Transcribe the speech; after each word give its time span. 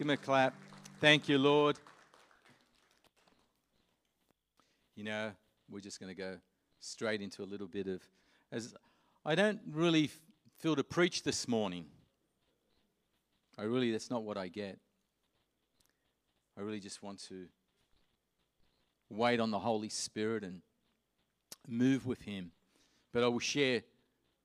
Give 0.00 0.06
him 0.06 0.14
a 0.14 0.16
clap. 0.16 0.54
Thank 0.98 1.28
you, 1.28 1.36
Lord. 1.36 1.76
You 4.96 5.04
know, 5.04 5.32
we're 5.68 5.80
just 5.80 6.00
going 6.00 6.08
to 6.08 6.18
go 6.18 6.38
straight 6.78 7.20
into 7.20 7.42
a 7.42 7.44
little 7.44 7.66
bit 7.66 7.86
of 7.86 8.00
as 8.50 8.74
I 9.26 9.34
don't 9.34 9.60
really 9.70 10.08
feel 10.58 10.74
to 10.74 10.82
preach 10.82 11.22
this 11.22 11.46
morning. 11.46 11.84
I 13.58 13.64
really 13.64 13.92
that's 13.92 14.10
not 14.10 14.22
what 14.22 14.38
I 14.38 14.48
get. 14.48 14.78
I 16.56 16.62
really 16.62 16.80
just 16.80 17.02
want 17.02 17.22
to 17.28 17.44
wait 19.10 19.38
on 19.38 19.50
the 19.50 19.58
Holy 19.58 19.90
Spirit 19.90 20.44
and 20.44 20.62
move 21.68 22.06
with 22.06 22.22
him. 22.22 22.52
But 23.12 23.22
I 23.22 23.28
will 23.28 23.38
share 23.38 23.82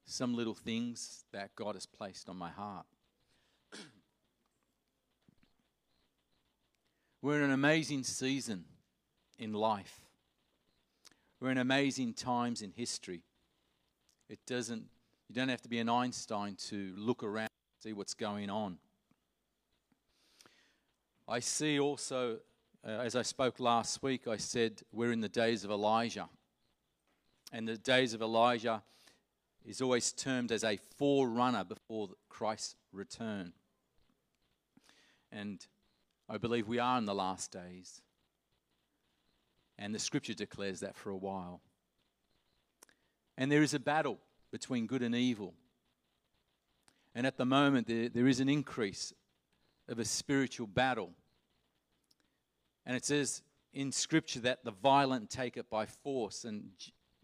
some 0.05 0.35
little 0.35 0.53
things 0.53 1.23
that 1.31 1.55
God 1.55 1.75
has 1.75 1.85
placed 1.85 2.27
on 2.27 2.35
my 2.35 2.49
heart. 2.49 2.85
We're 7.25 7.37
in 7.37 7.45
an 7.45 7.53
amazing 7.53 8.03
season 8.03 8.65
in 9.39 9.51
life. 9.51 10.01
We're 11.39 11.49
in 11.49 11.57
amazing 11.57 12.13
times 12.13 12.61
in 12.61 12.69
history. 12.69 13.23
It 14.29 14.37
doesn't, 14.45 14.83
you 15.27 15.33
don't 15.33 15.49
have 15.49 15.63
to 15.63 15.67
be 15.67 15.79
an 15.79 15.89
Einstein 15.89 16.55
to 16.67 16.93
look 16.95 17.23
around 17.23 17.47
and 17.47 17.81
see 17.81 17.93
what's 17.93 18.13
going 18.13 18.51
on. 18.51 18.77
I 21.27 21.39
see 21.39 21.79
also, 21.79 22.37
uh, 22.85 22.89
as 22.91 23.15
I 23.15 23.23
spoke 23.23 23.59
last 23.59 24.03
week, 24.03 24.27
I 24.27 24.37
said 24.37 24.83
we're 24.91 25.11
in 25.11 25.21
the 25.21 25.27
days 25.27 25.63
of 25.63 25.71
Elijah. 25.71 26.29
And 27.51 27.67
the 27.67 27.79
days 27.79 28.13
of 28.13 28.21
Elijah 28.21 28.83
is 29.65 29.81
always 29.81 30.11
termed 30.11 30.51
as 30.51 30.63
a 30.63 30.77
forerunner 30.99 31.63
before 31.63 32.09
Christ's 32.29 32.75
return. 32.93 33.53
And 35.31 35.65
I 36.27 36.37
believe 36.37 36.67
we 36.67 36.79
are 36.79 36.97
in 36.97 37.05
the 37.05 37.15
last 37.15 37.51
days. 37.51 38.01
And 39.77 39.93
the 39.93 39.99
scripture 39.99 40.33
declares 40.33 40.79
that 40.79 40.95
for 40.95 41.09
a 41.09 41.17
while. 41.17 41.61
And 43.37 43.51
there 43.51 43.61
is 43.61 43.73
a 43.73 43.79
battle 43.79 44.19
between 44.51 44.87
good 44.87 45.01
and 45.01 45.13
evil. 45.13 45.53
And 47.13 47.27
at 47.27 47.37
the 47.37 47.45
moment, 47.45 47.87
there, 47.87 48.09
there 48.09 48.27
is 48.27 48.39
an 48.39 48.49
increase 48.49 49.13
of 49.87 49.99
a 49.99 50.05
spiritual 50.05 50.67
battle. 50.67 51.11
And 52.85 52.95
it 52.95 53.05
says 53.05 53.41
in 53.73 53.91
scripture 53.91 54.39
that 54.41 54.63
the 54.63 54.71
violent 54.71 55.29
take 55.29 55.57
it 55.57 55.69
by 55.69 55.85
force. 55.85 56.45
And 56.45 56.71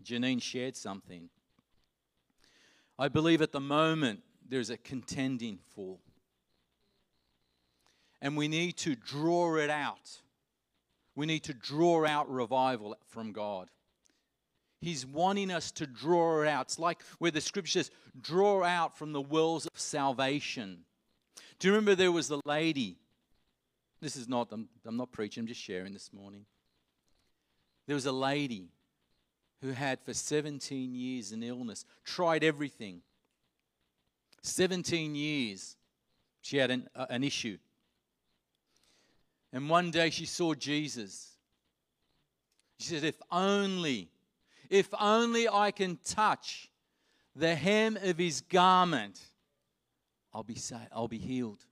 Janine 0.03 0.41
shared 0.41 0.75
something. 0.75 1.29
I 2.99 3.07
believe 3.07 3.41
at 3.41 3.51
the 3.51 3.61
moment 3.61 4.21
there's 4.47 4.69
a 4.69 4.77
contending 4.77 5.59
for. 5.73 5.97
And 8.21 8.37
we 8.37 8.47
need 8.47 8.77
to 8.77 8.95
draw 8.95 9.55
it 9.55 9.69
out. 9.69 10.21
We 11.15 11.25
need 11.25 11.43
to 11.43 11.53
draw 11.53 12.05
out 12.05 12.29
revival 12.29 12.95
from 13.07 13.31
God. 13.31 13.69
He's 14.79 15.05
wanting 15.05 15.51
us 15.51 15.71
to 15.73 15.85
draw 15.85 16.41
it 16.41 16.47
out. 16.47 16.67
It's 16.67 16.79
like 16.79 17.01
where 17.19 17.31
the 17.31 17.41
scripture 17.41 17.79
says, 17.79 17.91
draw 18.19 18.63
out 18.63 18.97
from 18.97 19.11
the 19.11 19.21
wells 19.21 19.67
of 19.67 19.79
salvation. 19.79 20.79
Do 21.59 21.67
you 21.67 21.73
remember 21.73 21.93
there 21.93 22.11
was 22.11 22.27
the 22.27 22.41
lady? 22.45 22.97
This 24.01 24.15
is 24.15 24.27
not, 24.27 24.47
I'm, 24.51 24.67
I'm 24.85 24.97
not 24.97 25.11
preaching, 25.11 25.41
I'm 25.41 25.47
just 25.47 25.61
sharing 25.61 25.93
this 25.93 26.11
morning. 26.11 26.45
There 27.85 27.93
was 27.93 28.07
a 28.07 28.11
lady 28.11 28.69
who 29.61 29.71
had 29.71 29.99
for 30.01 30.13
17 30.13 30.95
years 30.95 31.31
an 31.31 31.43
illness, 31.43 31.85
tried 32.03 32.43
everything. 32.43 33.01
17 34.41 35.13
years 35.13 35.75
she 36.41 36.57
had 36.57 36.71
an, 36.71 36.87
uh, 36.95 37.05
an 37.11 37.23
issue. 37.23 37.57
And 39.53 39.69
one 39.69 39.91
day 39.91 40.09
she 40.09 40.25
saw 40.25 40.53
Jesus. 40.53 41.35
She 42.79 42.89
said, 42.89 43.03
If 43.03 43.21
only, 43.31 44.09
if 44.69 44.87
only 44.99 45.47
I 45.49 45.71
can 45.71 45.97
touch 46.03 46.69
the 47.35 47.55
hem 47.55 47.97
of 48.01 48.17
his 48.17 48.41
garment, 48.41 49.19
I'll 50.33 50.43
be 50.43 50.55
saved, 50.55 50.87
I'll 50.93 51.07
be 51.07 51.17
healed. 51.17 51.63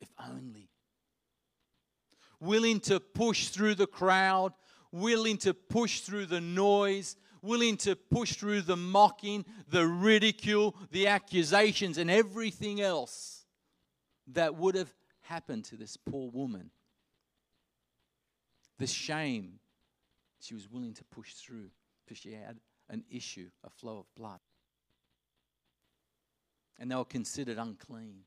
If 0.00 0.08
only. 0.28 0.68
Willing 2.40 2.80
to 2.80 3.00
push 3.00 3.48
through 3.48 3.74
the 3.74 3.86
crowd, 3.86 4.52
willing 4.92 5.38
to 5.38 5.54
push 5.54 6.00
through 6.00 6.26
the 6.26 6.40
noise, 6.40 7.16
willing 7.42 7.76
to 7.78 7.96
push 7.96 8.34
through 8.34 8.62
the 8.62 8.76
mocking, 8.76 9.44
the 9.68 9.86
ridicule, 9.86 10.76
the 10.90 11.06
accusations, 11.08 11.98
and 11.98 12.10
everything 12.10 12.80
else 12.80 13.44
that 14.28 14.54
would 14.54 14.74
have 14.74 14.92
happened 15.28 15.64
to 15.66 15.76
this 15.76 15.96
poor 15.96 16.30
woman. 16.30 16.70
The 18.78 18.86
shame 18.86 19.58
she 20.40 20.54
was 20.54 20.70
willing 20.70 20.94
to 20.94 21.04
push 21.04 21.34
through 21.34 21.68
because 22.04 22.18
she 22.18 22.32
had 22.32 22.58
an 22.88 23.04
issue, 23.10 23.48
a 23.64 23.70
flow 23.70 23.98
of 23.98 24.14
blood. 24.16 24.40
And 26.78 26.90
they 26.90 26.94
were 26.94 27.04
considered 27.04 27.58
unclean. 27.58 28.20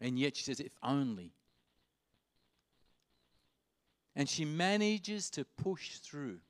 And 0.00 0.18
yet 0.18 0.36
she 0.36 0.44
says, 0.44 0.60
if 0.60 0.72
only. 0.82 1.32
And 4.16 4.28
she 4.28 4.44
manages 4.44 5.30
to 5.30 5.44
push 5.44 5.98
through. 5.98 6.40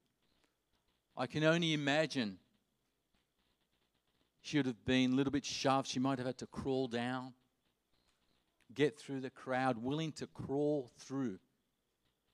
I 1.16 1.26
can 1.26 1.44
only 1.44 1.74
imagine 1.74 2.38
she 4.40 4.56
would 4.56 4.66
have 4.66 4.84
been 4.84 5.12
a 5.12 5.14
little 5.14 5.30
bit 5.30 5.44
shoved. 5.44 5.86
She 5.86 6.00
might 6.00 6.18
have 6.18 6.26
had 6.26 6.38
to 6.38 6.46
crawl 6.46 6.88
down 6.88 7.34
get 8.74 8.98
through 8.98 9.20
the 9.20 9.30
crowd, 9.30 9.78
willing 9.82 10.12
to 10.12 10.26
crawl 10.26 10.90
through 10.98 11.38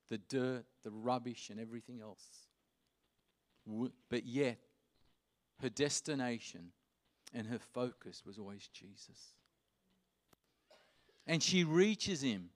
the 0.08 0.19
dirt, 0.19 0.64
the 0.82 0.91
rubbish, 0.91 1.50
and 1.50 1.58
everything 1.58 2.00
else. 2.00 2.24
But 4.10 4.24
yet, 4.24 4.58
her 5.60 5.69
destination 5.69 6.72
and 7.34 7.47
her 7.48 7.58
focus 7.58 8.22
was 8.24 8.38
always 8.38 8.69
Jesus. 8.69 9.32
And 11.26 11.42
she 11.42 11.64
reaches 11.64 12.22
him, 12.22 12.50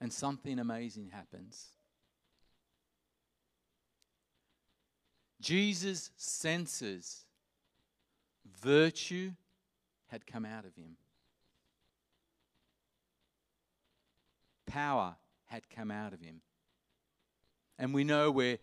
and 0.00 0.12
something 0.12 0.58
amazing 0.58 1.10
happens. 1.12 1.66
Jesus 5.40 6.10
senses 6.16 7.24
virtue 8.60 9.32
had 10.06 10.26
come 10.26 10.46
out 10.46 10.64
of 10.64 10.74
him. 10.76 10.96
Power 14.72 15.16
had 15.46 15.68
come 15.68 15.90
out 15.90 16.12
of 16.12 16.20
him. 16.20 16.40
And 17.78 17.92
we 17.92 18.04
know 18.04 18.30
where 18.30 18.58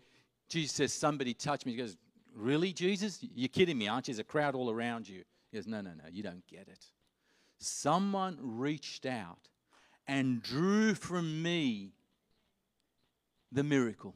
Jesus 0.47 0.72
says, 0.75 0.94
Somebody 0.94 1.34
touched 1.34 1.66
me. 1.66 1.74
He 1.74 1.78
goes, 1.78 1.97
Really, 2.36 2.74
Jesus? 2.74 3.20
You're 3.22 3.50
kidding 3.50 3.78
me, 3.78 3.88
aren't 3.88 4.08
you? 4.08 4.14
There's 4.14 4.19
a 4.19 4.24
crowd 4.24 4.56
all 4.56 4.69
around 4.69 5.08
you. 5.08 5.24
He 5.52 5.58
goes, 5.58 5.68
No, 5.68 5.81
no, 5.81 5.92
no, 5.92 6.03
you 6.12 6.24
don't 6.24 6.46
get 6.48 6.68
it. 6.68 6.86
Someone 7.59 8.38
reached 8.42 9.06
out 9.06 9.50
and 10.08 10.42
drew 10.42 10.96
from 10.96 11.44
me 11.44 11.94
the 13.52 13.64
miracle, 13.64 14.16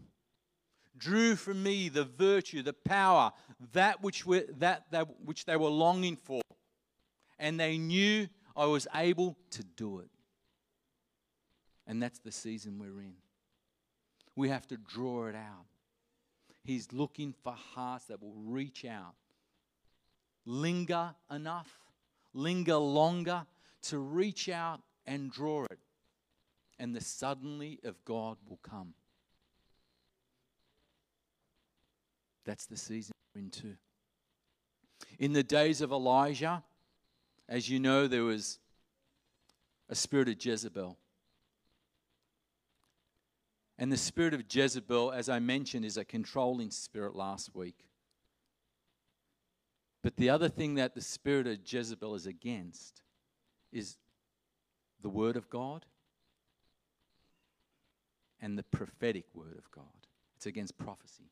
drew 0.98 1.36
from 1.36 1.62
me 1.62 1.90
the 1.90 2.06
virtue, 2.06 2.64
the 2.64 2.74
power, 2.74 3.32
that 3.74 4.02
which, 4.02 4.26
were, 4.26 4.46
that, 4.58 4.86
that 4.92 5.08
which 5.24 5.46
they 5.46 5.58
were 5.58 5.70
longing 5.70 6.16
for. 6.16 6.42
And 7.38 7.59
they 7.59 7.78
knew 7.78 8.28
I 8.56 8.66
was 8.66 8.88
able 8.96 9.38
to 9.52 9.64
do 9.64 10.00
it. 10.00 10.09
And 11.86 12.02
that's 12.02 12.20
the 12.20 12.32
season 12.32 12.80
we're 12.80 13.02
in. 13.02 13.16
We 14.36 14.50
have 14.50 14.68
to 14.68 14.78
draw 14.78 15.28
it 15.28 15.36
out. 15.36 15.66
He's 16.64 16.94
looking 16.94 17.34
for 17.44 17.54
hearts 17.54 18.06
that 18.06 18.22
will 18.22 18.36
reach 18.36 18.86
out, 18.86 19.16
linger 20.46 21.14
enough, 21.30 21.70
linger 22.34 22.78
longer 22.78 23.46
to 23.84 24.00
reach 24.00 24.47
out 24.47 24.82
and 25.06 25.30
draw 25.30 25.66
it. 25.66 25.80
And 26.80 26.96
the 26.96 27.02
suddenly 27.02 27.80
of 27.84 28.03
God 28.06 28.38
will 28.47 28.59
come. 28.64 28.94
That's 32.46 32.66
the 32.66 32.78
season 32.78 33.14
we're 33.36 33.41
into. 33.41 33.76
In 35.20 35.34
the 35.34 35.44
days 35.44 35.82
of 35.82 35.91
Elijah, 35.91 36.64
as 37.47 37.70
you 37.70 37.79
know, 37.79 38.08
there 38.08 38.24
was 38.24 38.59
a 39.90 39.96
spirit 39.96 40.29
of 40.29 40.44
Jezebel. 40.44 40.97
And 43.78 43.91
the 43.91 43.97
spirit 43.97 44.34
of 44.34 44.43
Jezebel, 44.49 45.11
as 45.11 45.29
I 45.29 45.40
mentioned, 45.40 45.85
is 45.85 45.97
a 45.97 46.05
controlling 46.05 46.70
spirit 46.72 47.16
last 47.16 47.55
week. 47.55 47.85
But 50.03 50.17
the 50.17 50.29
other 50.29 50.49
thing 50.49 50.75
that 50.75 50.96
the 50.96 51.02
spirit 51.02 51.47
of 51.47 51.59
Jezebel 51.66 52.14
is 52.16 52.28
against 52.28 53.02
is 53.72 53.97
the 55.02 55.09
word 55.09 55.37
of 55.37 55.49
God 55.49 55.85
and 58.41 58.58
the 58.58 58.64
prophetic 58.64 59.25
word 59.34 59.58
of 59.58 59.72
God. 59.72 59.85
It's 60.35 60.46
against 60.46 60.78
prophecy, 60.78 61.31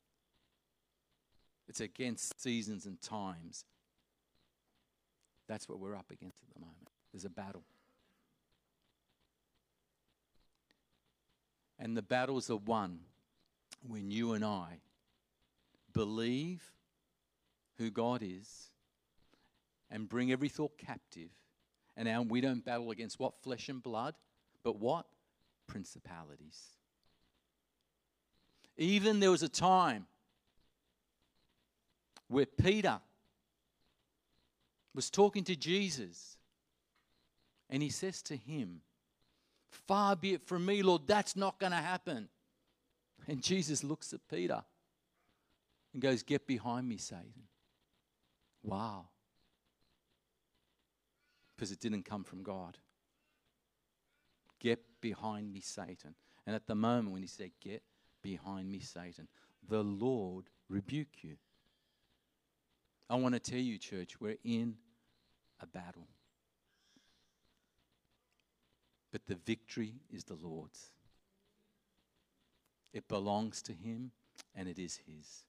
it's 1.67 1.81
against 1.81 2.41
seasons 2.41 2.85
and 2.85 3.01
times 3.01 3.65
That's 5.47 5.67
what 5.67 5.79
we're 5.79 5.95
up 5.95 6.09
against 6.11 6.37
at 6.41 6.53
the 6.53 6.61
moment. 6.61 6.89
There's 7.11 7.25
a 7.25 7.29
battle. 7.29 7.63
And 11.81 11.98
the 11.98 12.04
battles 12.04 12.51
are 12.51 12.57
won 12.57 13.00
when 13.86 14.12
you 14.12 14.33
and 14.33 14.45
I 14.45 14.81
believe 15.94 16.62
who 17.80 17.89
God 17.89 18.22
is 18.24 18.69
and 19.89 20.07
bring 20.07 20.31
every 20.31 20.48
thought 20.48 20.78
captive. 20.78 21.31
And 21.98 22.07
now 22.07 22.22
we 22.22 22.39
don't 22.39 22.63
battle 22.63 22.92
against 22.92 23.19
what? 23.19 23.33
Flesh 23.42 23.68
and 23.68 23.81
blood, 23.81 24.13
but 24.63 24.78
what? 24.78 25.07
Principalities. 25.66 26.68
Even 28.78 29.19
there 29.19 29.31
was 29.31 29.42
a 29.42 29.50
time 29.50 30.06
where 32.28 32.45
Peter 32.45 33.00
was 34.94 35.10
talking 35.10 35.44
to 35.45 35.56
Jesus 35.56 36.38
and 37.72 37.81
he 37.81 37.89
says 37.89 38.22
to 38.24 38.36
him, 38.36 38.81
Far 39.71 40.15
be 40.15 40.33
it 40.33 40.44
from 40.45 40.65
me, 40.65 40.83
Lord, 40.83 41.03
that's 41.07 41.35
not 41.35 41.59
going 41.59 41.71
to 41.71 41.77
happen. 41.77 42.27
And 43.27 43.41
Jesus 43.41 43.83
looks 43.83 44.13
at 44.13 44.19
Peter 44.29 44.63
and 45.94 46.01
goes, 46.01 46.23
Get 46.23 46.45
behind 46.45 46.88
me, 46.88 46.97
Satan. 46.97 47.47
Wow. 48.63 49.06
Because 51.56 51.71
it 51.71 51.79
didn't 51.79 52.03
come 52.03 52.23
from 52.23 52.44
God. 52.44 52.77
Get 54.59 54.79
behind 55.00 55.51
me, 55.51 55.62
Satan. 55.62 56.15
And 56.45 56.56
at 56.56 56.68
the 56.68 56.75
moment 56.75 57.13
when 57.13 57.21
he 57.21 57.27
said, 57.27 57.51
Get 57.62 57.81
behind 58.21 58.69
me, 58.69 58.79
Satan, 58.79 59.27
the 59.68 59.83
Lord 59.83 60.45
rebuke 60.69 61.23
you. 61.23 61.38
I 63.09 63.15
want 63.15 63.35
to 63.35 63.39
tell 63.39 63.59
you, 63.59 63.77
church, 63.77 64.19
we're 64.19 64.38
in 64.44 64.75
a 65.59 65.68
battle. 65.68 66.07
But 69.11 69.25
the 69.27 69.35
victory 69.35 69.95
is 70.11 70.23
the 70.23 70.35
Lord's. 70.35 70.91
It 72.93 73.07
belongs 73.07 73.61
to 73.63 73.73
Him 73.73 74.11
and 74.55 74.67
it 74.67 74.79
is 74.79 74.99
His. 75.07 75.43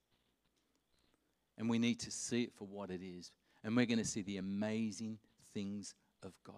And 1.57 1.69
we 1.69 1.79
need 1.79 1.99
to 2.01 2.11
see 2.11 2.43
it 2.43 2.53
for 2.55 2.65
what 2.65 2.89
it 2.89 3.01
is. 3.01 3.31
And 3.63 3.75
we're 3.75 3.85
going 3.85 3.99
to 3.99 4.05
see 4.05 4.21
the 4.21 4.37
amazing 4.37 5.19
things 5.53 5.93
of 6.23 6.33
God 6.45 6.55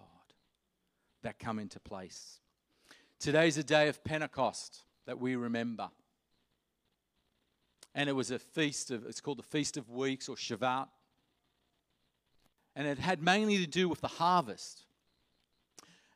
that 1.22 1.38
come 1.38 1.58
into 1.58 1.78
place. 1.80 2.40
Today's 3.18 3.58
a 3.58 3.64
day 3.64 3.88
of 3.88 4.02
Pentecost 4.04 4.82
that 5.06 5.18
we 5.20 5.36
remember. 5.36 5.88
And 7.94 8.08
it 8.08 8.12
was 8.12 8.30
a 8.30 8.38
feast 8.38 8.90
of, 8.90 9.06
it's 9.06 9.20
called 9.20 9.38
the 9.38 9.42
Feast 9.42 9.76
of 9.76 9.88
Weeks 9.90 10.28
or 10.28 10.36
Shavuot. 10.36 10.88
And 12.74 12.86
it 12.86 12.98
had 12.98 13.22
mainly 13.22 13.56
to 13.58 13.66
do 13.66 13.88
with 13.88 14.02
the 14.02 14.08
harvest. 14.08 14.82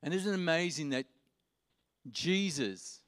And 0.03 0.15
isn't 0.15 0.33
it 0.33 0.35
amazing 0.35 0.91
that 0.91 1.07
Jesus 2.11 3.01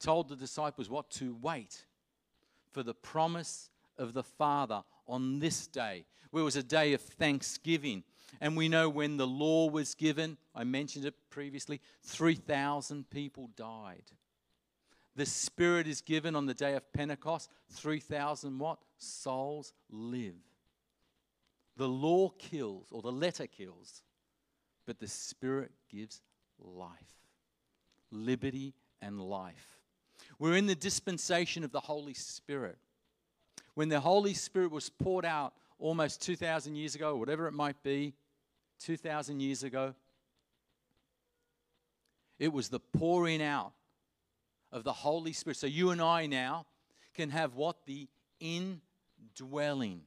told 0.00 0.28
the 0.28 0.36
disciples 0.36 0.88
what 0.88 1.10
to 1.10 1.36
wait 1.40 1.84
for 2.72 2.82
the 2.82 2.94
promise 2.94 3.70
of 3.98 4.12
the 4.12 4.22
Father 4.22 4.82
on 5.06 5.38
this 5.38 5.66
day, 5.66 6.04
where 6.30 6.40
it 6.40 6.44
was 6.44 6.56
a 6.56 6.62
day 6.62 6.92
of 6.92 7.00
thanksgiving. 7.00 8.02
And 8.40 8.56
we 8.56 8.68
know 8.68 8.88
when 8.88 9.16
the 9.16 9.26
law 9.26 9.68
was 9.68 9.94
given, 9.94 10.38
I 10.54 10.64
mentioned 10.64 11.04
it 11.04 11.14
previously, 11.30 11.80
3,000 12.02 13.08
people 13.10 13.50
died. 13.56 14.04
The 15.16 15.26
Spirit 15.26 15.86
is 15.86 16.00
given 16.00 16.34
on 16.34 16.46
the 16.46 16.54
day 16.54 16.74
of 16.74 16.92
Pentecost, 16.92 17.48
3,000 17.70 18.58
what? 18.58 18.78
Souls 18.98 19.72
live. 19.90 20.34
The 21.76 21.88
law 21.88 22.30
kills, 22.30 22.88
or 22.90 23.02
the 23.02 23.12
letter 23.12 23.46
kills, 23.46 24.02
but 24.86 24.98
the 24.98 25.08
Spirit 25.08 25.70
gives 25.90 26.20
life, 26.58 26.90
liberty, 28.10 28.74
and 29.00 29.20
life. 29.20 29.78
We're 30.38 30.56
in 30.56 30.66
the 30.66 30.74
dispensation 30.74 31.64
of 31.64 31.72
the 31.72 31.80
Holy 31.80 32.14
Spirit. 32.14 32.78
When 33.74 33.88
the 33.88 34.00
Holy 34.00 34.34
Spirit 34.34 34.70
was 34.70 34.88
poured 34.88 35.24
out 35.24 35.54
almost 35.78 36.22
2,000 36.22 36.76
years 36.76 36.94
ago, 36.94 37.16
whatever 37.16 37.46
it 37.46 37.52
might 37.52 37.82
be, 37.82 38.14
2,000 38.80 39.40
years 39.40 39.62
ago, 39.62 39.94
it 42.38 42.52
was 42.52 42.68
the 42.68 42.80
pouring 42.80 43.42
out 43.42 43.72
of 44.72 44.84
the 44.84 44.92
Holy 44.92 45.32
Spirit. 45.32 45.56
So 45.56 45.66
you 45.66 45.90
and 45.90 46.02
I 46.02 46.26
now 46.26 46.66
can 47.14 47.30
have 47.30 47.54
what? 47.54 47.86
The 47.86 48.08
indwelling 48.40 50.02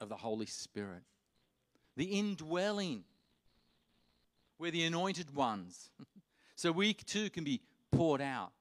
of 0.00 0.08
the 0.08 0.16
Holy 0.16 0.46
Spirit. 0.46 1.02
The 1.96 2.04
indwelling. 2.04 3.04
We're 4.62 4.70
the 4.70 4.84
anointed 4.84 5.34
ones. 5.34 5.90
so 6.54 6.70
we 6.70 6.94
too 6.94 7.30
can 7.30 7.42
be 7.42 7.62
poured 7.90 8.20
out. 8.20 8.52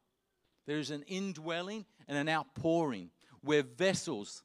There's 0.66 0.90
an 0.90 1.04
indwelling 1.04 1.86
and 2.08 2.18
an 2.18 2.28
outpouring. 2.28 3.12
We're 3.44 3.62
vessels, 3.62 4.42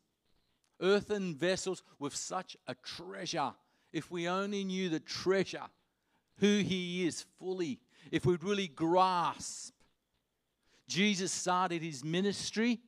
earthen 0.83 1.35
vessels 1.35 1.83
with 1.99 2.15
such 2.15 2.59
a 2.67 2.75
treasure. 2.75 3.55
If 3.91 4.11
we 4.11 4.29
only 4.29 4.65
knew 4.65 4.91
the 4.91 5.01
treasure, 5.01 5.65
who 6.41 6.59
He 6.59 7.07
is 7.07 7.25
fully, 7.39 7.81
if 8.13 8.27
we'd 8.27 8.45
really 8.45 8.69
grasp. 8.69 9.73
Jesus 10.87 11.33
started 11.33 11.81
His 11.81 12.05
ministry 12.05 12.81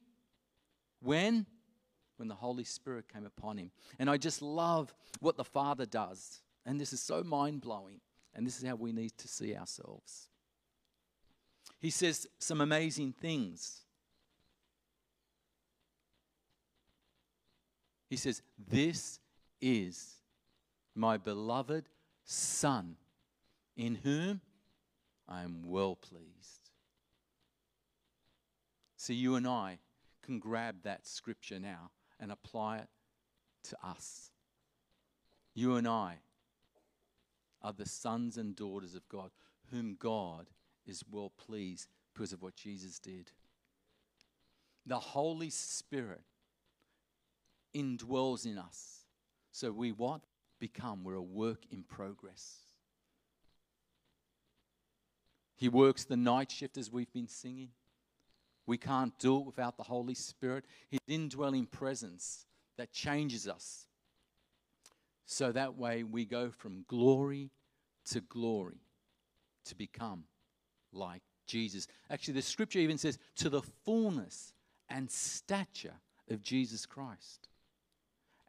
when? 1.01 1.47
When 2.19 2.29
the 2.29 2.35
Holy 2.35 2.65
Spirit 2.65 3.11
came 3.11 3.25
upon 3.25 3.57
Him. 3.57 3.71
And 3.99 4.11
I 4.11 4.19
just 4.19 4.43
love 4.43 4.95
what 5.21 5.39
the 5.39 5.45
Father 5.45 5.87
does. 5.87 6.43
And 6.67 6.79
this 6.79 6.93
is 6.93 7.01
so 7.01 7.23
mind 7.23 7.63
blowing. 7.63 8.03
And 8.39 8.47
this 8.47 8.63
is 8.63 8.69
how 8.69 8.77
we 8.77 8.93
need 8.93 9.19
to 9.19 9.27
see 9.27 9.57
ourselves. 9.57 10.29
He 11.81 11.91
says 11.91 12.29
some 12.39 12.61
amazing 12.61 13.13
things. 13.21 13.81
He 18.09 18.15
says, 18.15 18.43
This 18.57 19.19
is 19.61 20.15
my 20.95 21.17
beloved 21.17 21.89
Son, 22.23 22.95
in 23.77 23.97
whom 23.97 24.41
I 25.29 25.43
am 25.43 25.65
well 25.65 25.97
pleased. 25.97 26.71
See, 28.97 29.15
you 29.15 29.35
and 29.35 29.49
I 29.49 29.81
can 30.23 30.39
grab 30.39 30.77
that 30.85 31.09
scripture 31.09 31.59
now 31.59 31.91
and 32.21 32.31
apply 32.31 32.79
it 32.79 32.89
to 33.71 33.77
us. 33.85 34.31
You 35.55 35.75
and 35.75 35.89
I 35.89 36.19
are 37.63 37.73
the 37.73 37.87
sons 37.87 38.37
and 38.37 38.55
daughters 38.55 38.95
of 38.95 39.09
God, 39.09 39.31
whom 39.71 39.97
God 39.99 40.51
is 40.87 41.03
well 41.11 41.31
pleased 41.31 41.89
because 42.15 42.33
of 42.33 42.43
what 42.43 42.57
Jesus 42.57 42.99
did. 42.99 43.31
The 44.87 44.99
Holy 44.99 45.51
Spirit 45.51 46.23
indwells 47.75 48.47
in 48.47 48.59
us. 48.59 49.05
So 49.53 49.71
we 49.71 49.93
what? 49.93 50.23
Become. 50.61 51.05
We're 51.05 51.15
a 51.15 51.23
work 51.23 51.65
in 51.71 51.83
progress. 51.83 52.59
He 55.57 55.69
works 55.69 56.05
the 56.05 56.17
night 56.17 56.51
shift 56.53 56.79
as 56.79 56.91
we've 56.93 57.13
been 57.13 57.29
singing. 57.29 57.71
We 58.67 58.79
can't 58.79 59.19
do 59.19 59.41
it 59.41 59.47
without 59.47 59.77
the 59.77 59.83
Holy 59.83 60.15
Spirit. 60.15 60.65
His 60.89 61.01
indwelling 61.09 61.67
presence 61.67 62.47
that 62.77 62.93
changes 62.93 63.49
us. 63.49 63.88
So 65.31 65.53
that 65.53 65.77
way 65.77 66.05
we 66.05 66.25
go 66.25 66.51
from 66.51 66.87
glory 66.89 67.51
to 68.13 68.23
glory 68.23 68.81
to 69.67 69.75
become 69.75 70.25
like 70.91 71.21
Jesus. 71.47 71.87
Actually, 72.09 72.35
the 72.35 72.43
scripture 72.43 72.79
even 72.79 72.97
says, 72.97 73.19
to 73.37 73.51
the 73.51 73.61
fullness 73.85 74.55
and 74.89 75.11
stature 75.11 76.01
of 76.31 76.41
Jesus 76.41 76.87
Christ. 76.87 77.47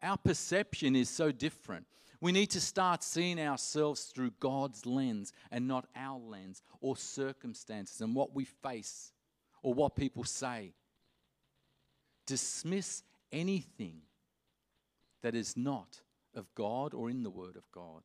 Our 0.02 0.16
perception 0.16 0.96
is 0.96 1.10
so 1.10 1.30
different. 1.30 1.86
We 2.18 2.32
need 2.32 2.48
to 2.52 2.60
start 2.62 3.04
seeing 3.04 3.38
ourselves 3.38 4.04
through 4.04 4.32
God's 4.40 4.86
lens 4.86 5.34
and 5.50 5.68
not 5.68 5.86
our 5.94 6.18
lens 6.18 6.62
or 6.80 6.96
circumstances 6.96 8.00
and 8.00 8.14
what 8.14 8.34
we 8.34 8.46
face 8.46 9.12
or 9.62 9.74
what 9.74 9.96
people 9.96 10.24
say. 10.24 10.72
Dismiss 12.26 13.02
anything 13.30 14.00
that 15.20 15.34
is 15.34 15.58
not 15.58 16.00
of 16.34 16.54
God 16.54 16.94
or 16.94 17.10
in 17.10 17.22
the 17.22 17.30
Word 17.30 17.56
of 17.56 17.70
God. 17.72 18.02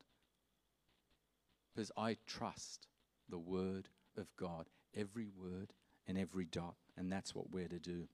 Because 1.74 1.92
I 1.98 2.18
trust 2.26 2.88
the 3.30 3.38
Word 3.38 3.90
of 4.18 4.28
God, 4.38 4.68
every 4.96 5.28
word 5.28 5.74
and 6.08 6.18
every 6.18 6.46
dot, 6.46 6.76
and 6.98 7.12
that's 7.12 7.36
what 7.36 7.52
we're 7.52 7.68
to 7.68 7.80
do. 7.80 8.08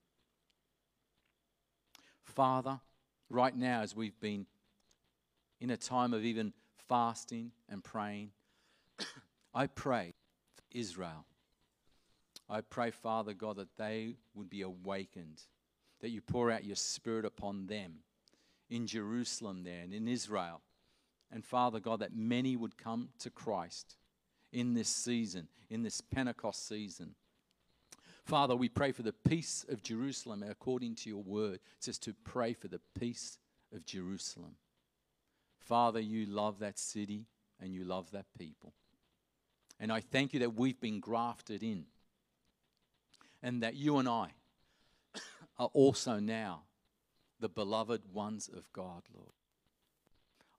Father, 2.24 2.80
right 3.30 3.56
now, 3.56 3.82
as 3.82 3.96
we've 3.96 4.20
been 4.20 4.46
in 5.60 5.70
a 5.70 5.78
time 5.78 6.14
of 6.14 6.24
even 6.24 6.54
fasting 6.88 7.52
and 7.70 7.84
praying, 7.84 8.32
I 9.54 9.68
pray 9.68 10.14
for 10.56 10.64
Israel. 10.72 11.26
I 12.50 12.62
pray, 12.62 12.92
Father 12.92 13.34
God, 13.34 13.58
that 13.58 13.78
they 13.78 14.16
would 14.34 14.50
be 14.50 14.62
awakened, 14.62 15.42
that 16.02 16.10
you 16.10 16.22
pour 16.22 16.52
out 16.52 16.66
your 16.66 16.76
spirit 16.76 17.26
upon 17.26 17.68
them 17.68 18.00
in 18.72 18.88
Jerusalem 18.88 19.64
there 19.64 19.82
and 19.84 19.94
in 19.94 20.08
Israel 20.08 20.62
And 21.32 21.46
Father 21.46 21.80
God, 21.80 22.00
that 22.00 22.16
many 22.16 22.56
would 22.56 22.78
come 22.78 23.10
to 23.20 23.30
Christ 23.30 23.96
in 24.52 24.74
this 24.74 24.90
season, 24.90 25.48
in 25.70 25.84
this 25.84 26.02
Pentecost 26.02 26.68
season. 26.68 27.16
Father, 28.26 28.56
we 28.56 28.70
pray 28.70 28.92
for 28.92 29.04
the 29.04 29.14
peace 29.14 29.66
of 29.70 29.84
Jerusalem 29.84 30.44
according 30.44 30.96
to 30.96 31.10
your 31.10 31.24
word. 31.24 31.56
It 31.56 31.62
says 31.80 32.00
to 32.00 32.14
pray 32.24 32.54
for 32.54 32.68
the 32.68 32.82
peace 33.00 33.40
of 33.74 33.86
Jerusalem. 33.86 34.56
Father, 35.60 36.00
you 36.00 36.26
love 36.26 36.60
that 36.60 36.78
city 36.78 37.28
and 37.62 37.74
you 37.74 37.84
love 37.84 38.12
that 38.12 38.26
people. 38.38 38.74
And 39.80 39.92
I 39.92 40.02
thank 40.02 40.34
you 40.34 40.42
that 40.42 40.56
we've 40.56 40.80
been 40.80 41.00
grafted 41.00 41.64
in 41.64 41.86
and 43.42 43.64
that 43.64 43.76
you 43.76 43.98
and 43.98 44.08
I 44.08 44.32
are 45.58 45.70
also 45.74 46.20
now 46.20 46.64
the 47.42 47.50
beloved 47.50 48.02
ones 48.14 48.50
of 48.56 48.72
God, 48.72 49.04
Lord. 49.14 49.34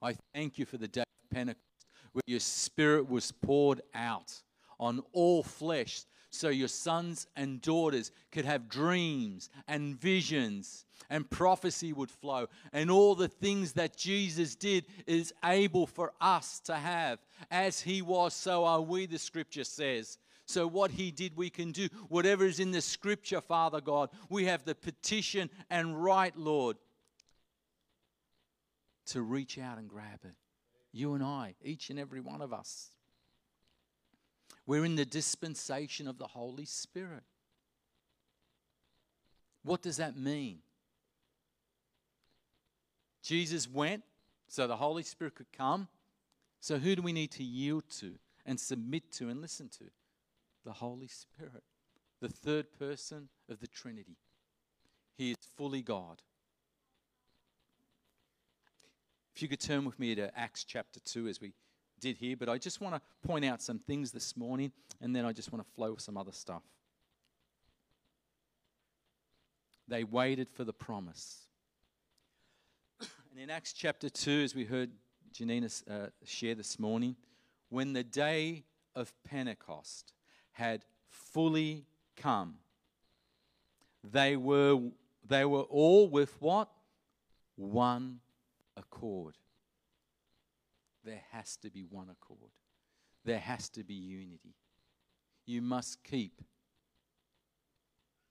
I 0.01 0.17
thank 0.33 0.59
you 0.59 0.65
for 0.65 0.77
the 0.77 0.87
day 0.87 1.01
of 1.01 1.35
Pentecost 1.35 1.63
where 2.11 2.21
your 2.27 2.39
spirit 2.39 3.09
was 3.09 3.31
poured 3.31 3.81
out 3.95 4.43
on 4.79 5.01
all 5.13 5.43
flesh 5.43 6.03
so 6.29 6.49
your 6.49 6.67
sons 6.67 7.27
and 7.35 7.61
daughters 7.61 8.11
could 8.31 8.45
have 8.45 8.69
dreams 8.69 9.49
and 9.67 9.99
visions 9.99 10.85
and 11.09 11.29
prophecy 11.29 11.93
would 11.93 12.09
flow. 12.09 12.47
And 12.71 12.89
all 12.89 13.13
the 13.13 13.27
things 13.27 13.73
that 13.73 13.95
Jesus 13.95 14.55
did 14.55 14.85
is 15.05 15.33
able 15.45 15.85
for 15.85 16.11
us 16.19 16.59
to 16.61 16.75
have. 16.75 17.19
As 17.51 17.81
he 17.81 18.01
was 18.01 18.33
so 18.33 18.65
are 18.65 18.81
we 18.81 19.05
the 19.05 19.19
scripture 19.19 19.63
says 19.63 20.17
so 20.45 20.67
what 20.67 20.91
he 20.91 21.11
did 21.11 21.35
we 21.35 21.49
can 21.49 21.71
do 21.71 21.87
whatever 22.09 22.45
is 22.45 22.59
in 22.59 22.71
the 22.71 22.81
scripture 22.81 23.41
father 23.41 23.81
god 23.81 24.09
we 24.29 24.45
have 24.45 24.63
the 24.65 24.75
petition 24.75 25.49
and 25.69 26.03
right 26.03 26.35
lord 26.37 26.77
to 29.05 29.21
reach 29.21 29.57
out 29.57 29.77
and 29.77 29.87
grab 29.87 30.19
it 30.23 30.35
you 30.91 31.13
and 31.13 31.23
I 31.23 31.55
each 31.63 31.89
and 31.89 31.99
every 31.99 32.21
one 32.21 32.41
of 32.41 32.53
us 32.53 32.91
we're 34.65 34.85
in 34.85 34.95
the 34.95 35.05
dispensation 35.05 36.07
of 36.07 36.17
the 36.17 36.27
Holy 36.27 36.65
Spirit. 36.65 37.23
What 39.63 39.81
does 39.81 39.97
that 39.97 40.17
mean? 40.17 40.59
Jesus 43.21 43.69
went 43.69 44.03
so 44.47 44.67
the 44.67 44.75
Holy 44.75 45.03
Spirit 45.03 45.35
could 45.35 45.51
come. 45.51 45.87
So, 46.59 46.77
who 46.77 46.95
do 46.95 47.01
we 47.01 47.13
need 47.13 47.31
to 47.31 47.43
yield 47.43 47.83
to 47.99 48.13
and 48.45 48.59
submit 48.59 49.11
to 49.13 49.29
and 49.29 49.41
listen 49.41 49.69
to? 49.79 49.85
The 50.65 50.73
Holy 50.73 51.07
Spirit, 51.07 51.63
the 52.21 52.29
third 52.29 52.67
person 52.77 53.29
of 53.49 53.59
the 53.59 53.67
Trinity. 53.67 54.17
He 55.15 55.31
is 55.31 55.37
fully 55.57 55.81
God. 55.81 56.21
If 59.35 59.41
you 59.41 59.47
could 59.47 59.59
turn 59.59 59.83
with 59.85 59.99
me 59.99 60.15
to 60.15 60.37
Acts 60.37 60.63
chapter 60.63 60.99
2 60.99 61.27
as 61.27 61.41
we 61.41 61.53
did 61.99 62.17
here, 62.17 62.35
but 62.37 62.49
I 62.49 62.57
just 62.57 62.81
want 62.81 62.95
to 62.95 63.01
point 63.27 63.45
out 63.45 63.61
some 63.61 63.79
things 63.79 64.11
this 64.11 64.37
morning 64.37 64.71
and 65.01 65.15
then 65.15 65.25
I 65.25 65.33
just 65.33 65.51
want 65.51 65.65
to 65.65 65.73
flow 65.73 65.91
with 65.91 66.01
some 66.01 66.17
other 66.17 66.31
stuff. 66.31 66.63
They 69.87 70.03
waited 70.03 70.49
for 70.49 70.63
the 70.63 70.73
promise. 70.73 71.47
And 72.99 73.41
in 73.41 73.49
Acts 73.49 73.73
chapter 73.73 74.09
2, 74.09 74.41
as 74.43 74.55
we 74.55 74.65
heard 74.65 74.91
Janina 75.33 75.67
uh, 75.89 76.07
share 76.23 76.55
this 76.55 76.77
morning, 76.79 77.15
when 77.69 77.93
the 77.93 78.03
day 78.03 78.65
of 78.95 79.11
Pentecost 79.23 80.13
had 80.53 80.85
fully 81.09 81.85
come, 82.15 82.55
they 84.03 84.35
were, 84.35 84.79
they 85.27 85.45
were 85.45 85.61
all 85.61 86.09
with 86.09 86.35
what? 86.41 86.69
One 87.55 88.19
accord. 88.75 89.35
There 91.05 91.21
has 91.31 91.57
to 91.57 91.69
be 91.69 91.83
one 91.83 92.09
accord. 92.09 92.51
There 93.25 93.39
has 93.39 93.69
to 93.69 93.83
be 93.83 93.93
unity. 93.93 94.55
You 95.45 95.61
must 95.61 96.03
keep 96.03 96.41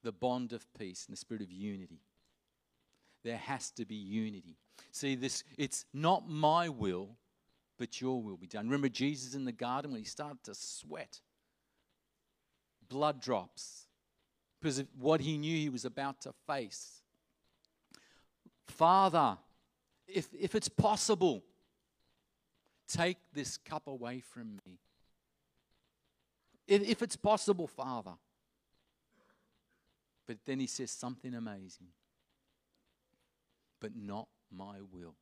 the 0.03 0.11
bond 0.11 0.53
of 0.53 0.65
peace 0.77 1.05
and 1.07 1.15
the 1.15 1.19
spirit 1.19 1.41
of 1.41 1.51
unity. 1.51 2.01
There 3.23 3.37
has 3.37 3.71
to 3.71 3.85
be 3.85 3.95
unity. 3.95 4.57
See, 4.91 5.15
this 5.15 5.43
it's 5.57 5.85
not 5.93 6.27
my 6.27 6.67
will, 6.69 7.15
but 7.77 8.01
your 8.01 8.21
will 8.21 8.37
be 8.37 8.47
done. 8.47 8.65
Remember 8.65 8.89
Jesus 8.89 9.33
in 9.33 9.45
the 9.45 9.51
garden 9.51 9.91
when 9.91 10.01
he 10.01 10.05
started 10.05 10.43
to 10.43 10.53
sweat, 10.53 11.21
blood 12.93 13.19
drops, 13.19 13.87
because 14.59 14.79
of 14.79 14.87
what 14.97 15.19
he 15.19 15.37
knew 15.37 15.57
he 15.57 15.69
was 15.69 15.83
about 15.83 16.21
to 16.21 16.33
face. 16.47 17.01
Father, 18.67 19.37
if, 20.07 20.27
if 20.39 20.55
it's 20.55 20.69
possible, 20.69 21.43
take 22.87 23.17
this 23.33 23.57
cup 23.57 23.87
away 23.87 24.21
from 24.21 24.59
me. 24.65 24.77
If, 26.67 26.83
if 26.83 27.01
it's 27.01 27.17
possible, 27.17 27.67
Father. 27.67 28.13
But 30.27 30.37
then 30.45 30.59
he 30.59 30.67
says 30.67 30.91
something 30.91 31.33
amazing. 31.33 31.87
But 33.81 33.95
not 33.95 34.27
my 34.49 34.77
will, 34.93 35.15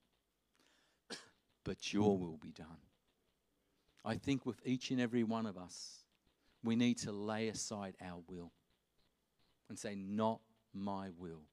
but 1.64 1.94
your 1.94 2.18
will 2.18 2.38
be 2.38 2.52
done. 2.52 2.82
I 4.04 4.16
think 4.16 4.46
with 4.46 4.62
each 4.66 4.92
and 4.92 5.00
every 5.00 5.24
one 5.24 5.46
of 5.48 5.58
us, 5.58 6.01
we 6.64 6.76
need 6.76 7.00
to 7.00 7.12
lay 7.12 7.48
aside 7.48 7.96
our 8.02 8.22
will 8.28 8.52
and 9.70 9.78
say, 9.78 9.96
Not 9.96 10.40
my 10.74 11.10
will, 11.18 11.44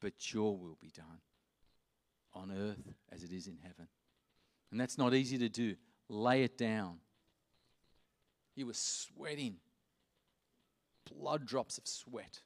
but 0.00 0.32
your 0.32 0.56
will 0.56 0.76
be 0.80 0.90
done 0.90 1.20
on 2.34 2.52
earth 2.52 2.94
as 3.12 3.22
it 3.22 3.32
is 3.32 3.46
in 3.46 3.58
heaven. 3.62 3.88
And 4.70 4.80
that's 4.80 4.98
not 4.98 5.14
easy 5.14 5.38
to 5.38 5.48
do. 5.48 5.74
Lay 6.08 6.44
it 6.44 6.58
down. 6.58 6.98
He 8.54 8.64
was 8.64 8.78
sweating, 8.78 9.56
blood 11.10 11.44
drops 11.44 11.78
of 11.78 11.86
sweat, 11.86 12.40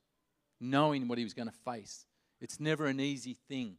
knowing 0.61 1.07
what 1.07 1.19
he 1.19 1.25
was 1.25 1.35
going 1.35 1.49
to 1.49 1.73
face. 1.73 2.07
It's 2.41 2.59
never 2.59 2.87
an 2.87 3.01
easy 3.01 3.37
thing 3.49 3.77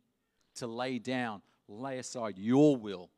to 0.55 0.67
lay 0.67 0.99
down, 0.99 1.41
lay 1.67 1.97
aside 1.97 2.37
your 2.37 2.77
will, 2.77 3.09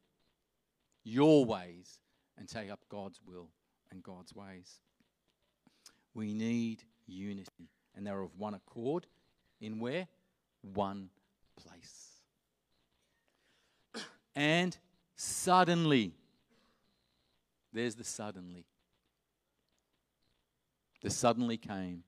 your 1.03 1.45
ways, 1.45 1.99
and 2.37 2.47
take 2.47 2.71
up 2.71 2.79
God's 2.89 3.19
will 3.25 3.49
and 3.91 4.01
God's 4.01 4.33
ways. 4.33 4.79
We 6.13 6.33
need 6.33 6.83
unity, 7.07 7.69
and 7.95 8.05
they're 8.05 8.21
of 8.21 8.37
one 8.37 8.53
accord 8.53 9.07
in 9.59 9.79
where? 9.79 10.07
One 10.61 11.09
place. 11.55 12.21
And 14.35 14.75
suddenly, 15.15 16.13
there's 17.71 17.95
the 17.95 18.03
suddenly. 18.03 18.65
The 21.01 21.09
suddenly 21.09 21.57
came. 21.57 22.03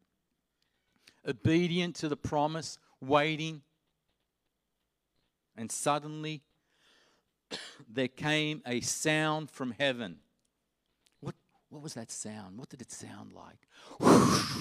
Obedient 1.28 1.96
to 1.98 2.10
the 2.10 2.18
promise, 2.18 2.78
waiting, 3.02 3.62
and 5.58 5.72
suddenly 5.72 6.42
there 7.90 8.08
came 8.08 8.62
a 8.66 8.82
sound 8.82 9.50
from 9.50 9.72
heaven. 9.72 10.18
What, 11.70 11.82
was 11.82 11.94
that 11.96 12.12
sound? 12.12 12.58
What 12.58 12.70
did 12.70 12.82
it 12.82 12.92
sound 12.92 13.34
like? 13.34 13.68
Whoosh, 14.00 14.56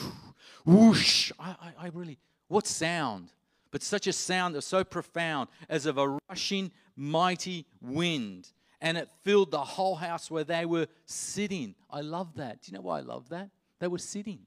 whoosh. 0.64 1.32
I, 1.38 1.50
I, 1.61 1.87
I 1.87 1.88
really, 1.88 2.18
what 2.49 2.66
sound? 2.66 3.30
But 3.70 3.82
such 3.82 4.06
a 4.06 4.12
sound 4.12 4.54
that 4.54 4.58
was 4.58 4.66
so 4.66 4.84
profound 4.84 5.49
as 5.68 5.87
of 5.87 5.99
a 5.99 6.18
rushing 6.28 6.70
mighty 6.96 7.66
wind, 7.80 8.52
and 8.80 8.96
it 8.96 9.08
filled 9.23 9.50
the 9.50 9.58
whole 9.58 9.96
house 9.96 10.30
where 10.30 10.44
they 10.44 10.64
were 10.64 10.87
sitting. 11.06 11.75
I 11.90 12.00
love 12.00 12.37
that. 12.37 12.62
Do 12.62 12.70
you 12.70 12.78
know 12.78 12.82
why 12.82 12.99
I 12.99 13.02
love 13.02 13.28
that? 13.30 13.50
They 13.80 13.88
were 13.88 13.99
sitting. 13.99 14.40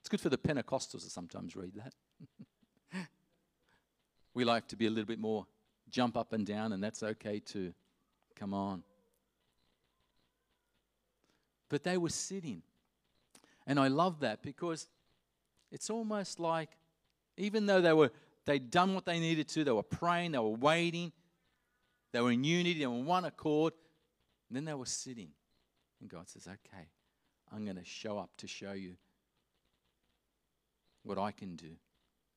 It's 0.00 0.08
good 0.08 0.20
for 0.20 0.28
the 0.28 0.38
Pentecostals 0.38 1.02
to 1.04 1.10
sometimes 1.10 1.56
read 1.56 1.72
that. 1.74 1.94
we 4.34 4.44
like 4.44 4.68
to 4.68 4.76
be 4.76 4.86
a 4.86 4.90
little 4.90 5.06
bit 5.06 5.18
more 5.18 5.46
jump 5.88 6.16
up 6.16 6.32
and 6.32 6.44
down, 6.44 6.72
and 6.72 6.82
that's 6.82 7.02
okay 7.02 7.38
too. 7.38 7.72
Come 8.36 8.52
on. 8.52 8.82
But 11.74 11.82
they 11.82 11.98
were 11.98 12.08
sitting. 12.08 12.62
And 13.66 13.80
I 13.80 13.88
love 13.88 14.20
that 14.20 14.42
because 14.42 14.86
it's 15.72 15.90
almost 15.90 16.38
like, 16.38 16.70
even 17.36 17.66
though 17.66 17.80
they 17.80 17.92
were 17.92 18.12
They'd 18.44 18.70
done 18.70 18.94
what 18.94 19.06
they 19.06 19.20
needed 19.20 19.48
to. 19.48 19.64
They 19.64 19.72
were 19.72 19.82
praying, 19.82 20.32
they 20.32 20.38
were 20.38 20.48
waiting, 20.48 21.12
they 22.12 22.20
were 22.20 22.30
in 22.30 22.44
unity, 22.44 22.80
they 22.80 22.86
were 22.86 22.94
in 22.94 23.06
one 23.06 23.24
accord. 23.24 23.72
Then 24.50 24.64
they 24.66 24.74
were 24.74 24.86
sitting. 24.86 25.30
And 26.00 26.08
God 26.08 26.28
says, 26.28 26.46
Okay, 26.46 26.86
I'm 27.52 27.64
going 27.64 27.76
to 27.76 27.84
show 27.84 28.18
up 28.18 28.30
to 28.38 28.46
show 28.46 28.72
you 28.72 28.96
what 31.02 31.18
I 31.18 31.32
can 31.32 31.56
do, 31.56 31.70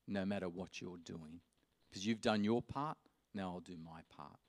no 0.08 0.26
matter 0.26 0.50
what 0.50 0.82
you're 0.82 0.98
doing. 1.04 1.42
Because 1.90 2.06
you've 2.06 2.22
done 2.22 2.44
your 2.44 2.62
part, 2.62 2.98
now 3.34 3.50
I'll 3.50 3.60
do 3.60 3.78
my 3.78 4.02
part. 4.16 4.40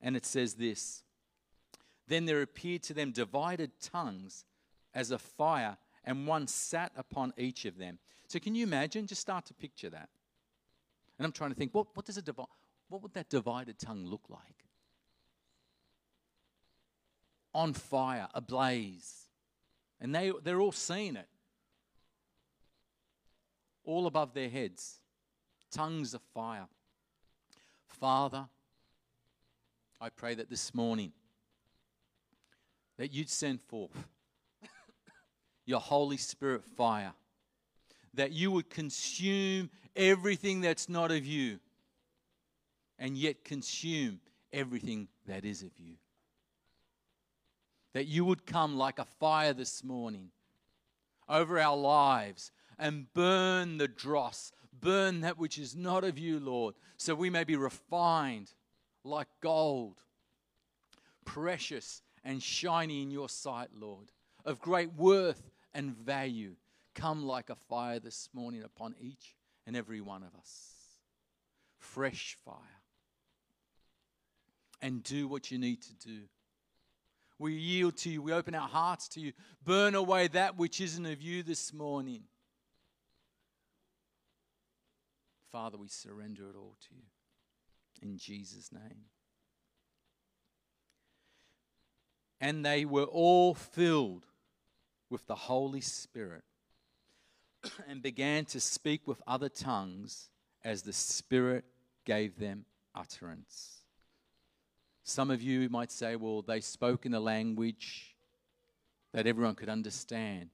And 0.00 0.16
it 0.16 0.26
says 0.26 0.54
this 0.54 1.02
Then 2.08 2.26
there 2.26 2.42
appeared 2.42 2.82
to 2.84 2.94
them 2.94 3.10
divided 3.12 3.72
tongues 3.80 4.44
as 4.94 5.10
a 5.10 5.18
fire, 5.18 5.76
and 6.04 6.26
one 6.26 6.46
sat 6.46 6.92
upon 6.96 7.32
each 7.36 7.64
of 7.64 7.78
them. 7.78 7.98
So 8.28 8.38
can 8.38 8.54
you 8.54 8.64
imagine? 8.64 9.06
Just 9.06 9.20
start 9.20 9.46
to 9.46 9.54
picture 9.54 9.90
that. 9.90 10.08
And 11.18 11.26
I'm 11.26 11.32
trying 11.32 11.50
to 11.50 11.56
think, 11.56 11.74
what, 11.74 11.88
what 11.94 12.06
does 12.06 12.16
a 12.16 12.22
divine, 12.22 12.46
what 12.88 13.02
would 13.02 13.14
that 13.14 13.28
divided 13.28 13.78
tongue 13.78 14.06
look 14.06 14.24
like? 14.28 14.64
On 17.54 17.72
fire, 17.72 18.28
ablaze. 18.34 19.28
And 20.00 20.14
they, 20.14 20.32
they're 20.44 20.60
all 20.60 20.72
seeing 20.72 21.16
it. 21.16 21.28
All 23.84 24.06
above 24.06 24.34
their 24.34 24.50
heads. 24.50 25.00
Tongues 25.70 26.12
of 26.14 26.20
fire. 26.34 26.66
Father, 27.86 28.46
I 30.00 30.10
pray 30.10 30.34
that 30.34 30.50
this 30.50 30.74
morning 30.74 31.12
that 32.98 33.12
you'd 33.12 33.30
send 33.30 33.60
forth 33.60 34.08
your 35.64 35.80
Holy 35.80 36.16
Spirit 36.16 36.64
fire, 36.64 37.12
that 38.14 38.32
you 38.32 38.50
would 38.52 38.70
consume 38.70 39.68
everything 39.94 40.60
that's 40.60 40.88
not 40.88 41.10
of 41.10 41.26
you, 41.26 41.58
and 42.98 43.18
yet 43.18 43.44
consume 43.44 44.20
everything 44.52 45.08
that 45.26 45.44
is 45.44 45.62
of 45.62 45.72
you. 45.78 45.94
That 47.92 48.06
you 48.06 48.24
would 48.24 48.46
come 48.46 48.76
like 48.76 48.98
a 48.98 49.04
fire 49.04 49.52
this 49.52 49.82
morning 49.82 50.30
over 51.28 51.58
our 51.58 51.76
lives 51.76 52.52
and 52.78 53.12
burn 53.12 53.78
the 53.78 53.88
dross, 53.88 54.52
burn 54.80 55.20
that 55.22 55.38
which 55.38 55.58
is 55.58 55.74
not 55.74 56.04
of 56.04 56.18
you, 56.18 56.38
Lord, 56.38 56.74
so 56.96 57.14
we 57.14 57.30
may 57.30 57.44
be 57.44 57.56
refined 57.56 58.52
like 59.02 59.28
gold, 59.40 60.00
precious 61.24 62.02
and 62.26 62.42
shiny 62.42 63.02
in 63.02 63.10
your 63.10 63.28
sight, 63.28 63.68
Lord, 63.72 64.10
of 64.44 64.60
great 64.60 64.92
worth 64.94 65.48
and 65.72 65.96
value. 65.96 66.56
Come 66.94 67.24
like 67.24 67.50
a 67.50 67.54
fire 67.54 68.00
this 68.00 68.28
morning 68.34 68.64
upon 68.64 68.96
each 69.00 69.36
and 69.64 69.76
every 69.76 70.00
one 70.00 70.24
of 70.24 70.34
us. 70.38 70.72
Fresh 71.78 72.36
fire. 72.44 72.56
And 74.82 75.04
do 75.04 75.28
what 75.28 75.50
you 75.52 75.58
need 75.58 75.82
to 75.82 75.94
do. 75.94 76.22
We 77.38 77.54
yield 77.54 77.96
to 77.98 78.10
you. 78.10 78.20
We 78.20 78.32
open 78.32 78.54
our 78.56 78.68
hearts 78.68 79.08
to 79.10 79.20
you. 79.20 79.32
Burn 79.64 79.94
away 79.94 80.26
that 80.28 80.58
which 80.58 80.80
isn't 80.80 81.06
of 81.06 81.22
you 81.22 81.44
this 81.44 81.72
morning. 81.72 82.22
Father, 85.52 85.78
we 85.78 85.88
surrender 85.88 86.42
it 86.50 86.56
all 86.56 86.76
to 86.88 86.94
you. 86.94 88.10
In 88.10 88.18
Jesus' 88.18 88.72
name. 88.72 89.04
And 92.40 92.64
they 92.64 92.84
were 92.84 93.04
all 93.04 93.54
filled 93.54 94.26
with 95.08 95.26
the 95.26 95.34
Holy 95.34 95.80
Spirit 95.80 96.44
and 97.88 98.02
began 98.02 98.44
to 98.46 98.60
speak 98.60 99.06
with 99.06 99.22
other 99.26 99.48
tongues 99.48 100.28
as 100.64 100.82
the 100.82 100.92
Spirit 100.92 101.64
gave 102.04 102.38
them 102.38 102.64
utterance. 102.94 103.82
Some 105.04 105.30
of 105.30 105.40
you 105.40 105.68
might 105.68 105.92
say, 105.92 106.16
well, 106.16 106.42
they 106.42 106.60
spoke 106.60 107.06
in 107.06 107.14
a 107.14 107.20
language 107.20 108.16
that 109.12 109.26
everyone 109.26 109.54
could 109.54 109.68
understand, 109.68 110.50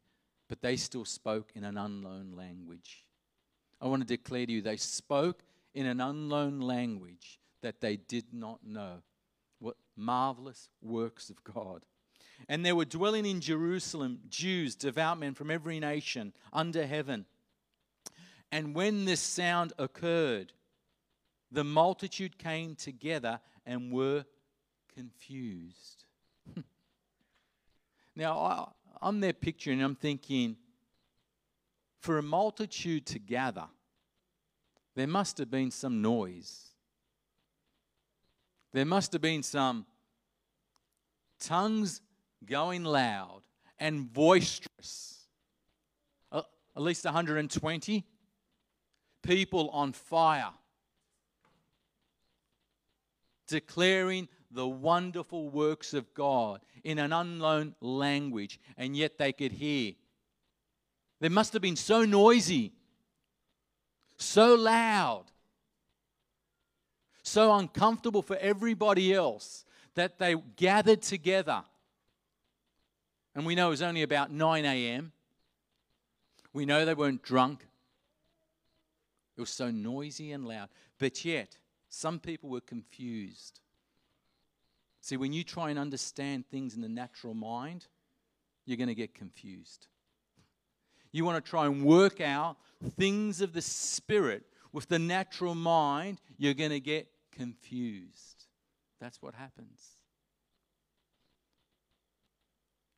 but 0.49 0.61
they 0.61 0.77
still 0.77 1.07
spoke 1.07 1.53
in 1.55 1.65
an 1.65 1.79
unknown 1.79 2.35
language. 2.37 3.07
I 3.81 3.87
want 3.87 4.03
to 4.03 4.07
declare 4.07 4.47
to 4.47 4.53
you, 4.53 4.61
they 4.61 4.77
spoke 4.77 5.43
in 5.75 5.87
an 5.87 6.01
unknown 6.01 6.61
language 6.61 7.41
that 7.63 7.81
they 7.81 7.97
did 7.97 8.27
not 8.33 8.61
know. 8.63 9.03
Marvelous 9.97 10.69
works 10.81 11.31
of 11.31 11.43
God. 11.45 11.85
And 12.49 12.65
there 12.65 12.77
were 12.77 12.85
dwelling 12.85 13.27
in 13.27 13.41
Jerusalem 13.41 14.21
Jews, 14.29 14.75
devout 14.75 15.19
men 15.19 15.35
from 15.35 15.51
every 15.51 15.79
nation 15.79 16.33
under 16.53 16.87
heaven. 16.87 17.27
And 18.51 18.75
when 18.75 19.05
this 19.05 19.21
sound 19.21 19.73
occurred, 19.79 20.53
the 21.51 21.65
multitude 21.65 22.39
came 22.39 22.75
together 22.75 23.41
and 23.65 23.93
were 23.93 24.25
confused. 24.95 26.05
now, 28.17 28.39
I, 28.39 28.69
I'm 29.01 29.21
there 29.21 29.33
picturing, 29.33 29.83
I'm 29.83 29.95
thinking, 29.95 30.57
for 32.01 32.19
a 32.19 32.23
multitude 32.23 33.07
to 33.07 33.19
gather, 33.19 33.67
there 34.95 35.07
must 35.07 35.39
have 35.39 35.51
been 35.51 35.71
some 35.71 36.03
noise. 36.03 36.72
There 38.73 38.85
must 38.85 39.13
have 39.13 39.23
been 39.23 39.43
some 39.43 39.87
tongues 41.39 42.01
going 42.45 42.85
loud 42.85 43.43
and 43.79 44.13
boisterous. 44.13 45.19
At 46.33 46.81
least 46.81 47.05
120 47.05 48.05
people 49.23 49.69
on 49.71 49.93
fire, 49.93 50.53
declaring 53.47 54.29
the 54.51 54.67
wonderful 54.67 55.51
works 55.51 55.93
of 55.93 56.15
God 56.15 56.61
in 56.83 56.99
an 56.99 57.13
unknown 57.13 57.75
language, 57.81 58.59
and 58.77 58.97
yet 58.97 59.19
they 59.19 59.33
could 59.33 59.53
hear. 59.53 59.93
They 61.21 61.29
must 61.29 61.53
have 61.53 61.63
been 61.63 61.77
so 61.77 62.05
noisy, 62.05 62.73
so 64.17 64.55
loud, 64.55 65.25
so 67.23 67.55
uncomfortable 67.55 68.23
for 68.23 68.37
everybody 68.37 69.13
else 69.15 69.65
that 69.95 70.19
they 70.19 70.35
gathered 70.57 71.03
together 71.03 71.63
and 73.35 73.47
we 73.47 73.55
know 73.55 73.69
it 73.69 73.71
was 73.71 73.83
only 73.83 74.03
about 74.03 74.31
9 74.31 74.65
a.m. 74.65 75.13
We 76.53 76.67
know 76.67 76.85
they 76.85 76.95
weren't 76.95 77.23
drunk. 77.23 77.67
It 79.37 79.41
was 79.41 79.51
so 79.51 79.71
noisy 79.71 80.33
and 80.33 80.47
loud. 80.47 80.69
But 80.99 81.25
yet, 81.25 81.57
some 81.89 82.19
people 82.19 82.51
were 82.51 82.61
confused. 82.61 83.61
See, 85.01 85.17
when 85.17 85.33
you 85.33 85.45
try 85.45 85.71
and 85.71 85.79
understand 85.79 86.47
things 86.51 86.75
in 86.75 86.83
the 86.83 86.89
natural 86.89 87.35
mind, 87.35 87.87
you're 88.67 88.77
going 88.77 88.89
to 88.89 88.95
get 88.95 89.15
confused. 89.15 89.89
You 91.11 91.25
want 91.25 91.43
to 91.43 91.51
try 91.51 91.67
and 91.67 91.85
work 91.85 92.21
out 92.21 92.57
things 92.99 93.41
of 93.41 93.53
the 93.53 93.63
spirit 93.63 94.45
with 94.73 94.89
the 94.89 94.99
natural 94.99 95.55
mind, 95.55 96.21
you're 96.39 96.55
going 96.55 96.71
to 96.71 96.81
get 96.81 97.07
confused. 97.33 98.47
That's 99.01 99.21
what 99.21 99.35
happens. 99.35 99.81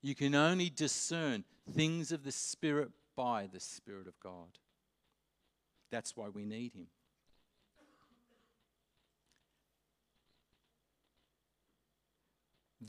You 0.02 0.14
can 0.14 0.34
only 0.34 0.68
discern 0.68 1.44
things 1.72 2.12
of 2.12 2.24
the 2.24 2.32
Spirit 2.32 2.90
by 3.16 3.48
the 3.50 3.60
Spirit 3.60 4.06
of 4.06 4.20
God. 4.20 4.58
That's 5.90 6.14
why 6.14 6.28
we 6.28 6.44
need 6.44 6.74
Him. 6.74 6.88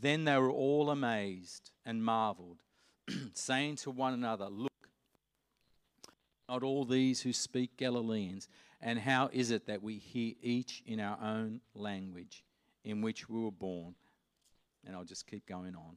Then 0.02 0.26
they 0.26 0.38
were 0.38 0.52
all 0.52 0.90
amazed 0.90 1.72
and 1.86 2.04
marveled, 2.04 2.64
saying 3.34 3.78
to 3.78 3.92
one 3.92 4.14
another, 4.14 4.48
Look, 4.50 4.72
not 6.50 6.64
all 6.64 6.84
these 6.84 7.22
who 7.22 7.32
speak 7.32 7.78
Galileans, 7.78 8.50
and 8.86 9.00
how 9.00 9.32
is 9.34 9.50
it 9.50 9.66
that 9.66 9.82
we 9.82 9.96
hear 9.96 10.36
each 10.44 10.84
in 10.86 11.00
our 11.00 11.18
own 11.20 11.60
language 11.74 12.44
in 12.84 13.02
which 13.02 13.28
we 13.28 13.42
were 13.42 13.50
born? 13.50 13.96
And 14.86 14.96
I'll 14.96 15.04
just 15.04 15.26
keep 15.26 15.48
going 15.48 15.76
on. 15.76 15.96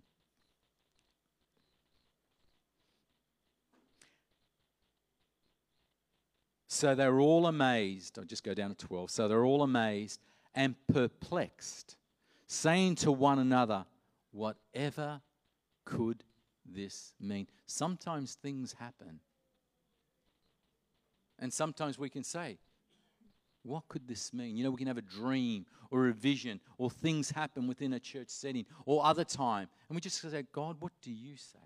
So 6.69 6.95
they're 6.95 7.21
all 7.21 7.47
amazed. 7.47 8.19
I'll 8.19 8.25
just 8.25 8.43
go 8.43 8.55
down 8.55 8.75
to 8.75 8.87
12. 8.87 9.11
So 9.11 9.29
they're 9.29 9.45
all 9.45 9.63
amazed 9.63 10.21
and 10.55 10.75
perplexed, 10.91 11.97
saying 12.47 12.95
to 12.97 13.13
one 13.13 13.39
another, 13.39 13.85
Whatever 14.31 15.21
could 15.85 16.25
this 16.65 17.13
mean? 17.21 17.49
Sometimes 17.67 18.37
things 18.37 18.75
happen. 18.79 19.21
And 21.39 21.53
sometimes 21.53 21.99
we 21.99 22.09
can 22.09 22.25
say, 22.25 22.59
What 23.69 23.87
could 23.89 24.09
this 24.09 24.33
mean? 24.33 24.57
You 24.57 24.65
know, 24.65 24.71
we 24.71 24.79
can 24.79 24.87
have 24.87 24.97
a 24.97 25.03
dream 25.03 25.67
or 25.91 26.09
a 26.09 26.13
vision 26.13 26.59
or 26.79 26.91
things 26.91 27.31
happen 27.31 27.67
within 27.69 27.93
a 27.93 28.01
church 28.01 28.31
setting 28.31 28.65
or 28.87 29.05
other 29.05 29.25
time. 29.25 29.69
And 29.89 29.95
we 29.95 30.01
just 30.01 30.23
say, 30.23 30.45
God, 30.53 30.77
what 30.81 30.93
do 31.03 31.13
you 31.13 31.37
say? 31.37 31.59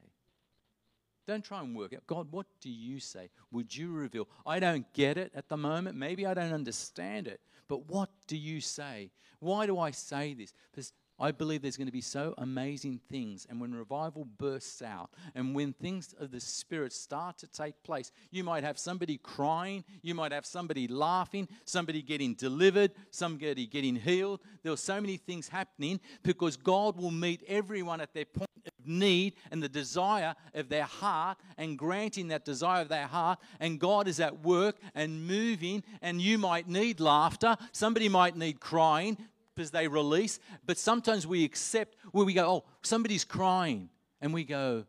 Don't 1.28 1.44
try 1.44 1.60
and 1.60 1.76
work 1.76 1.92
it. 1.92 2.04
God, 2.08 2.26
what 2.32 2.46
do 2.60 2.68
you 2.68 2.98
say? 2.98 3.30
Would 3.52 3.76
you 3.76 3.92
reveal? 3.92 4.28
I 4.44 4.58
don't 4.58 4.84
get 4.92 5.16
it 5.16 5.30
at 5.32 5.48
the 5.48 5.56
moment. 5.56 5.96
Maybe 5.96 6.26
I 6.26 6.34
don't 6.34 6.52
understand 6.52 7.28
it. 7.28 7.40
But 7.68 7.88
what 7.88 8.10
do 8.26 8.36
you 8.36 8.60
say? 8.60 9.12
Why 9.38 9.66
do 9.66 9.78
I 9.78 9.92
say 9.92 10.34
this? 10.34 10.52
Because 10.72 10.92
I 11.22 11.30
believe 11.30 11.62
there's 11.62 11.76
going 11.76 11.86
to 11.86 11.92
be 11.92 12.00
so 12.00 12.34
amazing 12.38 13.00
things. 13.08 13.46
And 13.48 13.60
when 13.60 13.72
revival 13.72 14.26
bursts 14.38 14.82
out, 14.82 15.10
and 15.36 15.54
when 15.54 15.72
things 15.72 16.14
of 16.18 16.32
the 16.32 16.40
Spirit 16.40 16.92
start 16.92 17.38
to 17.38 17.46
take 17.46 17.80
place, 17.84 18.10
you 18.32 18.42
might 18.42 18.64
have 18.64 18.76
somebody 18.76 19.18
crying, 19.18 19.84
you 20.02 20.16
might 20.16 20.32
have 20.32 20.44
somebody 20.44 20.88
laughing, 20.88 21.46
somebody 21.64 22.02
getting 22.02 22.34
delivered, 22.34 22.90
somebody 23.12 23.68
getting 23.68 23.94
healed. 23.94 24.40
There 24.64 24.72
are 24.72 24.76
so 24.76 25.00
many 25.00 25.16
things 25.16 25.46
happening 25.46 26.00
because 26.24 26.56
God 26.56 26.96
will 26.96 27.12
meet 27.12 27.44
everyone 27.46 28.00
at 28.00 28.12
their 28.14 28.24
point 28.24 28.50
of 28.66 28.86
need 28.86 29.34
and 29.52 29.62
the 29.62 29.68
desire 29.68 30.34
of 30.54 30.68
their 30.68 30.84
heart 30.84 31.38
and 31.56 31.78
granting 31.78 32.28
that 32.28 32.44
desire 32.44 32.82
of 32.82 32.88
their 32.88 33.06
heart. 33.06 33.38
And 33.60 33.78
God 33.78 34.08
is 34.08 34.18
at 34.18 34.44
work 34.44 34.76
and 34.94 35.24
moving. 35.26 35.84
And 36.00 36.20
you 36.20 36.36
might 36.36 36.68
need 36.68 36.98
laughter. 36.98 37.56
Somebody 37.70 38.08
might 38.08 38.36
need 38.36 38.58
crying 38.58 39.18
because 39.54 39.70
they 39.70 39.88
release. 39.88 40.38
But 40.66 40.78
sometimes 40.78 41.26
we 41.26 41.44
accept 41.44 41.96
where 42.12 42.24
we 42.24 42.34
go, 42.34 42.46
oh, 42.46 42.64
somebody's 42.82 43.24
crying. 43.24 43.88
And 44.20 44.32
we 44.32 44.44
go, 44.44 44.84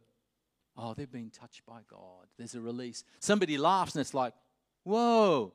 oh, 0.77 0.93
they've 0.93 1.11
been 1.11 1.31
touched 1.31 1.65
by 1.65 1.79
God. 1.89 2.27
There's 2.37 2.55
a 2.55 2.61
release. 2.61 3.03
Somebody 3.19 3.57
laughs 3.57 3.95
and 3.95 4.01
it's 4.01 4.13
like, 4.13 4.33
whoa. 4.83 5.53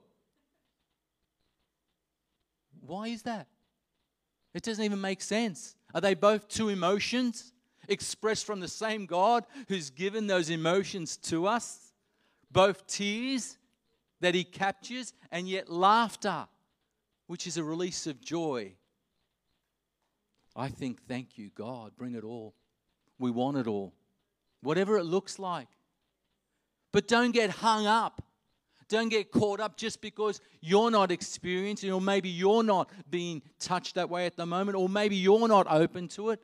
Why 2.81 3.09
is 3.09 3.23
that? 3.23 3.47
It 4.55 4.63
doesn't 4.63 4.85
even 4.85 5.01
make 5.01 5.23
sense. 5.23 5.77
Are 5.95 6.01
they 6.01 6.15
both 6.15 6.49
two 6.49 6.69
emotions 6.69 7.53
expressed 7.89 8.45
from 8.45 8.61
the 8.61 8.69
same 8.69 9.07
God 9.07 9.45
who's 9.69 9.91
given 9.91 10.27
those 10.27 10.51
emotions 10.51 11.17
to 11.19 11.47
us? 11.47 11.93
Both 12.51 12.87
tears 12.87 13.59
that 14.21 14.35
He 14.35 14.45
captures 14.45 15.13
and 15.31 15.49
yet 15.49 15.71
laughter, 15.71 16.49
which 17.27 17.47
is 17.47 17.57
a 17.57 17.63
release 17.63 18.07
of 18.07 18.21
joy. 18.21 18.73
I 20.59 20.69
think, 20.69 21.07
thank 21.07 21.39
you, 21.39 21.51
God. 21.55 21.93
Bring 21.97 22.15
it 22.15 22.25
all. 22.25 22.55
We 23.19 23.31
want 23.31 23.57
it 23.57 23.67
all, 23.67 23.95
whatever 24.61 24.99
it 24.99 25.05
looks 25.05 25.39
like. 25.39 25.69
But 26.93 27.09
don't 27.09 27.33
get 27.33 27.51
hung 27.51 27.87
up 27.87 28.23
don't 28.89 29.11
get 29.11 29.31
caught 29.31 29.61
up 29.61 29.77
just 29.77 30.01
because 30.01 30.41
you're 30.61 30.91
not 30.91 31.13
experiencing, 31.13 31.93
or 31.93 32.01
maybe 32.01 32.29
you're 32.29 32.63
not 32.63 32.91
being 33.11 33.43
touched 33.61 33.95
that 33.97 34.09
way 34.09 34.27
at 34.27 34.37
the 34.37 34.47
moment, 34.47 34.77
or 34.77 34.89
maybe 34.89 35.15
you're 35.15 35.47
not 35.47 35.67
open 35.71 36.09
to 36.09 36.31
it. 36.31 36.43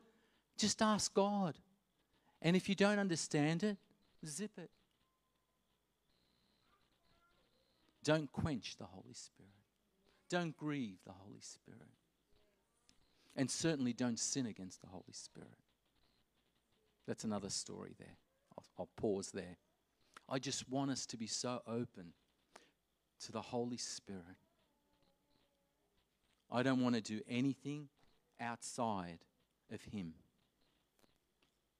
Just 0.57 0.81
ask 0.81 1.13
God. 1.13 1.57
And 2.41 2.55
if 2.55 2.69
you 2.69 2.75
don't 2.75 2.99
understand 2.99 3.63
it, 3.63 3.77
zip 4.25 4.51
it. 4.57 4.69
Don't 8.03 8.31
quench 8.31 8.77
the 8.77 8.85
Holy 8.85 9.13
Spirit. 9.13 9.51
Don't 10.29 10.55
grieve 10.55 10.97
the 11.05 11.13
Holy 11.13 11.41
Spirit. 11.41 11.81
And 13.35 13.51
certainly 13.51 13.93
don't 13.93 14.19
sin 14.19 14.45
against 14.45 14.81
the 14.81 14.87
Holy 14.87 15.11
Spirit. 15.11 15.49
That's 17.07 17.23
another 17.23 17.49
story 17.49 17.93
there. 17.99 18.17
I'll, 18.57 18.65
I'll 18.79 18.89
pause 18.95 19.31
there. 19.31 19.57
I 20.29 20.39
just 20.39 20.69
want 20.69 20.91
us 20.91 21.05
to 21.07 21.17
be 21.17 21.27
so 21.27 21.61
open 21.67 22.13
to 23.25 23.31
the 23.31 23.41
Holy 23.41 23.77
Spirit. 23.77 24.23
I 26.51 26.63
don't 26.63 26.81
want 26.81 26.95
to 26.95 27.01
do 27.01 27.21
anything 27.29 27.89
outside 28.39 29.19
of 29.71 29.81
Him. 29.83 30.13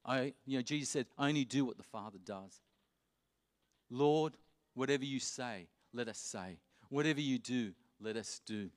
I, 0.05 0.33
you 0.45 0.57
know, 0.57 0.61
Jesus 0.61 0.89
said, 0.89 1.07
I 1.17 1.29
only 1.29 1.45
do 1.45 1.65
what 1.65 1.77
the 1.77 1.83
Father 1.83 2.19
does. 2.23 2.61
Lord, 3.89 4.33
whatever 4.73 5.05
you 5.05 5.19
say, 5.19 5.67
let 5.93 6.07
us 6.07 6.17
say. 6.17 6.59
Whatever 6.89 7.21
you 7.21 7.39
do, 7.39 7.73
let 7.99 8.15
us 8.15 8.41
do. 8.45 8.69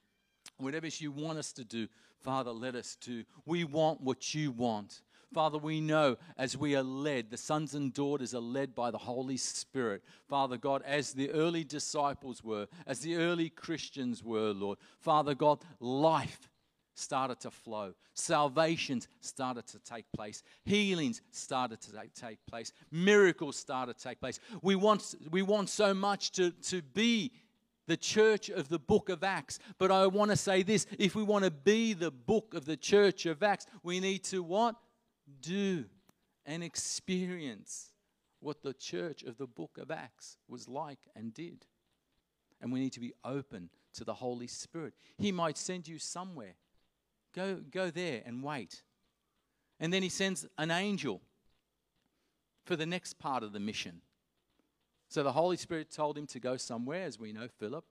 Whatever 0.57 0.87
you 0.89 1.13
want 1.13 1.39
us 1.39 1.53
to 1.53 1.65
do, 1.65 1.89
Father, 2.21 2.51
let 2.51 2.75
us 2.75 2.97
do. 3.01 3.25
We 3.47 3.65
want 3.65 4.01
what 4.01 4.35
you 4.35 4.51
want. 4.51 5.03
Father, 5.33 5.59
we 5.59 5.81
know 5.81 6.17
as 6.39 6.57
we 6.57 6.75
are 6.75 6.83
led, 6.83 7.31
the 7.31 7.37
sons 7.37 7.75
and 7.75 7.93
daughters 7.93 8.35
are 8.35 8.41
led 8.41 8.75
by 8.75 8.91
the 8.91 8.99
Holy 8.99 9.37
Spirit. 9.37 10.03
Father 10.29 10.57
God, 10.57 10.83
as 10.87 11.13
the 11.13 11.31
early 11.31 11.65
disciples 11.65 12.43
were, 12.43 12.67
as 12.87 13.01
the 13.01 13.17
early 13.17 13.51
Christians 13.51 14.25
were, 14.25 14.53
Lord. 14.53 14.79
Father 15.01 15.35
God, 15.35 15.61
life 15.81 16.49
started 16.95 17.41
to 17.41 17.51
flow. 17.51 17.95
Salvations 18.15 19.07
started 19.21 19.67
to 19.69 19.79
take 19.79 20.07
place. 20.13 20.43
Healings 20.65 21.21
started 21.31 21.81
to 21.83 21.93
take 22.15 22.39
place. 22.47 22.73
Miracles 22.91 23.57
started 23.57 23.99
to 23.99 24.03
take 24.03 24.21
place. 24.21 24.41
We 24.63 24.75
want, 24.75 25.15
we 25.31 25.43
want 25.43 25.69
so 25.69 25.95
much 25.95 26.33
to, 26.33 26.51
to 26.51 26.83
be 26.83 27.33
the 27.88 27.96
church 27.96 28.48
of 28.48 28.68
the 28.68 28.79
book 28.79 29.09
of 29.09 29.24
Acts. 29.24 29.59
But 29.79 29.90
I 29.90 30.07
want 30.07 30.31
to 30.31 30.37
say 30.37 30.62
this 30.62 30.87
if 30.96 31.16
we 31.16 31.24
want 31.24 31.44
to 31.44 31.51
be 31.51 31.92
the 31.92 32.12
book 32.12 32.55
of 32.55 32.64
the 32.64 32.77
church 32.77 33.27
of 33.27 33.42
Acts, 33.42 33.66
we 33.83 33.98
need 33.98 34.22
to 34.24 34.44
what? 34.44 34.77
do 35.40 35.85
and 36.46 36.62
experience 36.62 37.92
what 38.40 38.62
the 38.62 38.72
church 38.72 39.22
of 39.22 39.37
the 39.37 39.46
book 39.46 39.79
of 39.79 39.90
Acts 39.90 40.38
was 40.48 40.68
like 40.68 41.01
and 41.14 41.35
did. 41.35 41.66
And 42.61 42.72
we 42.72 42.81
need 42.81 42.92
to 42.94 43.01
be 43.01 43.12
open 43.24 43.70
to 43.94 44.05
the 44.05 44.14
Holy 44.14 44.46
Spirit. 44.46 44.94
He 45.16 45.33
might 45.33 45.57
send 45.57 45.87
you 45.87 45.98
somewhere. 45.98 46.55
Go, 47.35 47.57
go 47.70 47.90
there 47.90 48.22
and 48.24 48.42
wait. 48.42 48.83
And 49.81 49.92
then 49.92 50.03
he 50.03 50.09
sends 50.09 50.46
an 50.57 50.70
angel 50.70 51.20
for 52.64 52.74
the 52.77 52.87
next 52.87 53.18
part 53.18 53.42
of 53.42 53.53
the 53.53 53.61
mission. 53.61 54.01
So 55.09 55.23
the 55.23 55.33
Holy 55.33 55.57
Spirit 55.57 55.90
told 55.90 56.18
him 56.18 56.27
to 56.29 56.40
go 56.40 56.57
somewhere, 56.57 57.05
as 57.05 57.18
we 57.18 57.33
know, 57.33 57.49
Philip. 57.59 57.85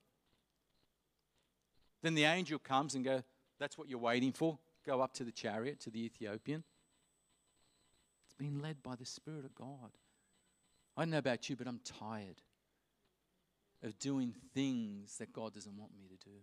Then 2.04 2.14
the 2.14 2.26
angel 2.26 2.60
comes 2.60 2.94
and 2.96 3.04
go, 3.04 3.24
That's 3.60 3.78
what 3.78 3.90
you're 3.90 4.00
waiting 4.00 4.32
for. 4.32 4.60
Go 4.86 5.02
up 5.02 5.14
to 5.14 5.24
the 5.24 5.32
chariot, 5.32 5.80
to 5.82 5.90
the 5.90 6.04
Ethiopian 6.04 6.64
being 8.38 8.62
led 8.62 8.84
by 8.84 8.96
the 8.96 9.06
Spirit 9.06 9.46
of 9.46 9.56
God. 9.56 9.92
I 10.96 11.02
don't 11.02 11.12
know 11.12 11.18
about 11.18 11.50
you, 11.50 11.56
but 11.56 11.68
I'm 11.68 11.82
tired 11.84 12.42
of 13.84 13.98
doing 14.00 14.34
things 14.54 15.18
that 15.18 15.34
God 15.34 15.54
doesn't 15.54 15.78
want 15.78 15.92
me 15.98 16.08
to 16.08 16.30
do. 16.30 16.36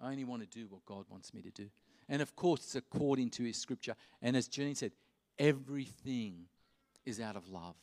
I 0.00 0.10
only 0.10 0.24
want 0.24 0.42
to 0.42 0.58
do 0.58 0.66
what 0.68 0.84
God 0.84 1.04
wants 1.08 1.32
me 1.34 1.42
to 1.42 1.50
do. 1.50 1.68
And 2.08 2.20
of 2.20 2.34
course, 2.36 2.60
it's 2.60 2.74
according 2.74 3.30
to 3.30 3.44
His 3.44 3.56
scripture. 3.56 3.94
And 4.22 4.36
as 4.36 4.48
Jenny 4.48 4.74
said, 4.74 4.92
everything 5.38 6.46
is 7.04 7.20
out 7.20 7.36
of 7.36 7.48
love. 7.48 7.76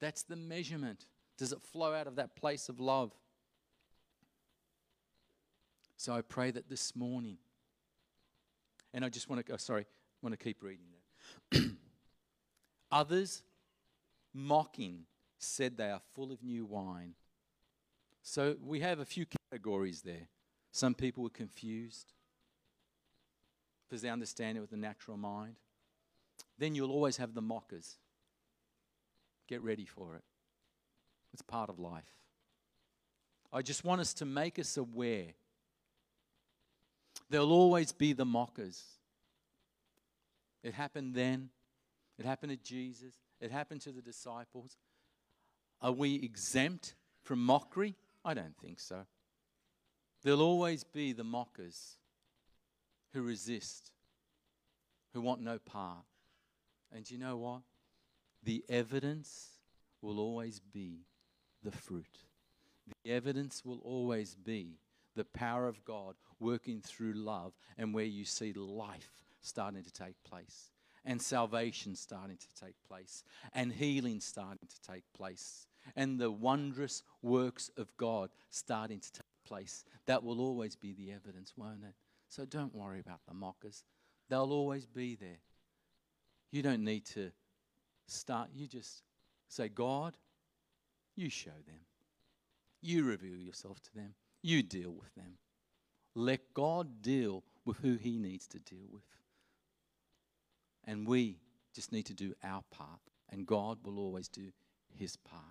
That's 0.00 0.22
the 0.22 0.36
measurement. 0.36 1.06
Does 1.38 1.52
it 1.52 1.62
flow 1.62 1.94
out 1.94 2.06
of 2.06 2.16
that 2.16 2.36
place 2.36 2.68
of 2.68 2.80
love? 2.80 3.12
So 5.96 6.12
I 6.12 6.20
pray 6.20 6.50
that 6.50 6.68
this 6.68 6.94
morning, 6.94 7.38
and 8.92 9.04
I 9.04 9.08
just 9.08 9.28
want 9.28 9.44
to 9.44 9.52
oh, 9.52 9.54
go, 9.54 9.56
sorry, 9.56 9.82
I 9.82 9.86
want 10.22 10.38
to 10.38 10.42
keep 10.42 10.62
reading 10.62 10.86
there. 11.52 11.62
Others, 12.92 13.42
mocking, 14.34 15.04
said 15.38 15.76
they 15.76 15.90
are 15.90 16.00
full 16.14 16.32
of 16.32 16.42
new 16.42 16.64
wine. 16.64 17.14
So 18.22 18.56
we 18.62 18.80
have 18.80 18.98
a 18.98 19.04
few 19.04 19.24
categories 19.50 20.02
there. 20.02 20.28
Some 20.72 20.94
people 20.94 21.22
were 21.22 21.30
confused 21.30 22.12
because 23.88 24.02
they 24.02 24.08
understand 24.10 24.58
it 24.58 24.60
with 24.60 24.70
the 24.70 24.76
natural 24.76 25.16
mind. 25.16 25.56
Then 26.58 26.74
you'll 26.74 26.90
always 26.90 27.16
have 27.18 27.34
the 27.34 27.42
mockers. 27.42 27.96
Get 29.46 29.62
ready 29.62 29.84
for 29.84 30.14
it. 30.14 30.22
It's 31.32 31.42
part 31.42 31.68
of 31.68 31.78
life. 31.78 32.04
I 33.52 33.62
just 33.62 33.84
want 33.84 34.00
us 34.00 34.14
to 34.14 34.24
make 34.24 34.58
us 34.58 34.76
aware. 34.76 35.34
There'll 37.30 37.52
always 37.52 37.92
be 37.92 38.12
the 38.12 38.24
mockers. 38.24 38.82
It 40.62 40.74
happened 40.74 41.14
then. 41.14 41.50
It 42.18 42.24
happened 42.24 42.50
to 42.50 42.56
Jesus. 42.56 43.14
It 43.40 43.50
happened 43.50 43.82
to 43.82 43.92
the 43.92 44.02
disciples. 44.02 44.76
Are 45.80 45.92
we 45.92 46.16
exempt 46.16 46.94
from 47.22 47.44
mockery? 47.44 47.94
I 48.24 48.34
don't 48.34 48.56
think 48.60 48.80
so. 48.80 49.06
There'll 50.22 50.42
always 50.42 50.82
be 50.82 51.12
the 51.12 51.24
mockers 51.24 51.98
who 53.12 53.22
resist, 53.22 53.92
who 55.12 55.20
want 55.20 55.40
no 55.40 55.58
part. 55.58 56.04
And 56.92 57.08
you 57.10 57.18
know 57.18 57.36
what? 57.36 57.60
The 58.46 58.64
evidence 58.68 59.48
will 60.00 60.20
always 60.20 60.60
be 60.60 61.00
the 61.64 61.72
fruit. 61.72 62.20
The 63.02 63.10
evidence 63.10 63.64
will 63.64 63.80
always 63.80 64.36
be 64.36 64.78
the 65.16 65.24
power 65.24 65.66
of 65.66 65.84
God 65.84 66.14
working 66.38 66.80
through 66.80 67.14
love 67.14 67.54
and 67.76 67.92
where 67.92 68.04
you 68.04 68.24
see 68.24 68.52
life 68.52 69.24
starting 69.40 69.82
to 69.82 69.92
take 69.92 70.22
place, 70.22 70.70
and 71.04 71.20
salvation 71.20 71.96
starting 71.96 72.36
to 72.36 72.64
take 72.64 72.76
place, 72.86 73.24
and 73.52 73.72
healing 73.72 74.20
starting 74.20 74.68
to 74.68 74.92
take 74.92 75.02
place, 75.12 75.66
and 75.96 76.20
the 76.20 76.30
wondrous 76.30 77.02
works 77.22 77.68
of 77.76 77.96
God 77.96 78.30
starting 78.50 79.00
to 79.00 79.12
take 79.12 79.22
place. 79.44 79.84
That 80.06 80.22
will 80.22 80.40
always 80.40 80.76
be 80.76 80.92
the 80.92 81.10
evidence, 81.10 81.52
won't 81.56 81.82
it? 81.82 81.94
So 82.28 82.44
don't 82.44 82.76
worry 82.76 83.00
about 83.00 83.22
the 83.26 83.34
mockers, 83.34 83.82
they'll 84.28 84.52
always 84.52 84.86
be 84.86 85.16
there. 85.16 85.40
You 86.52 86.62
don't 86.62 86.84
need 86.84 87.06
to 87.06 87.32
start, 88.06 88.48
you 88.54 88.66
just 88.66 89.02
say, 89.48 89.68
God, 89.68 90.16
you 91.14 91.30
show 91.30 91.50
them. 91.66 91.80
You 92.82 93.04
reveal 93.04 93.38
yourself 93.38 93.80
to 93.82 93.94
them. 93.94 94.14
You 94.42 94.62
deal 94.62 94.92
with 94.92 95.14
them. 95.14 95.38
Let 96.14 96.54
God 96.54 97.02
deal 97.02 97.42
with 97.64 97.78
who 97.78 97.96
He 97.96 98.18
needs 98.18 98.46
to 98.48 98.58
deal 98.58 98.86
with. 98.90 99.02
And 100.84 101.06
we 101.06 101.38
just 101.74 101.92
need 101.92 102.06
to 102.06 102.14
do 102.14 102.34
our 102.42 102.62
part, 102.70 103.00
and 103.28 103.46
God 103.46 103.78
will 103.84 103.98
always 103.98 104.28
do 104.28 104.52
his 104.94 105.16
part. 105.16 105.42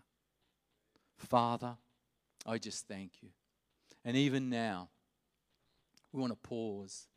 Father, 1.17 1.77
I 2.45 2.57
just 2.57 2.87
thank 2.87 3.21
you. 3.21 3.29
And 4.03 4.17
even 4.17 4.49
now, 4.49 4.89
we 6.11 6.19
want 6.19 6.33
to 6.33 6.37
pause. 6.37 7.07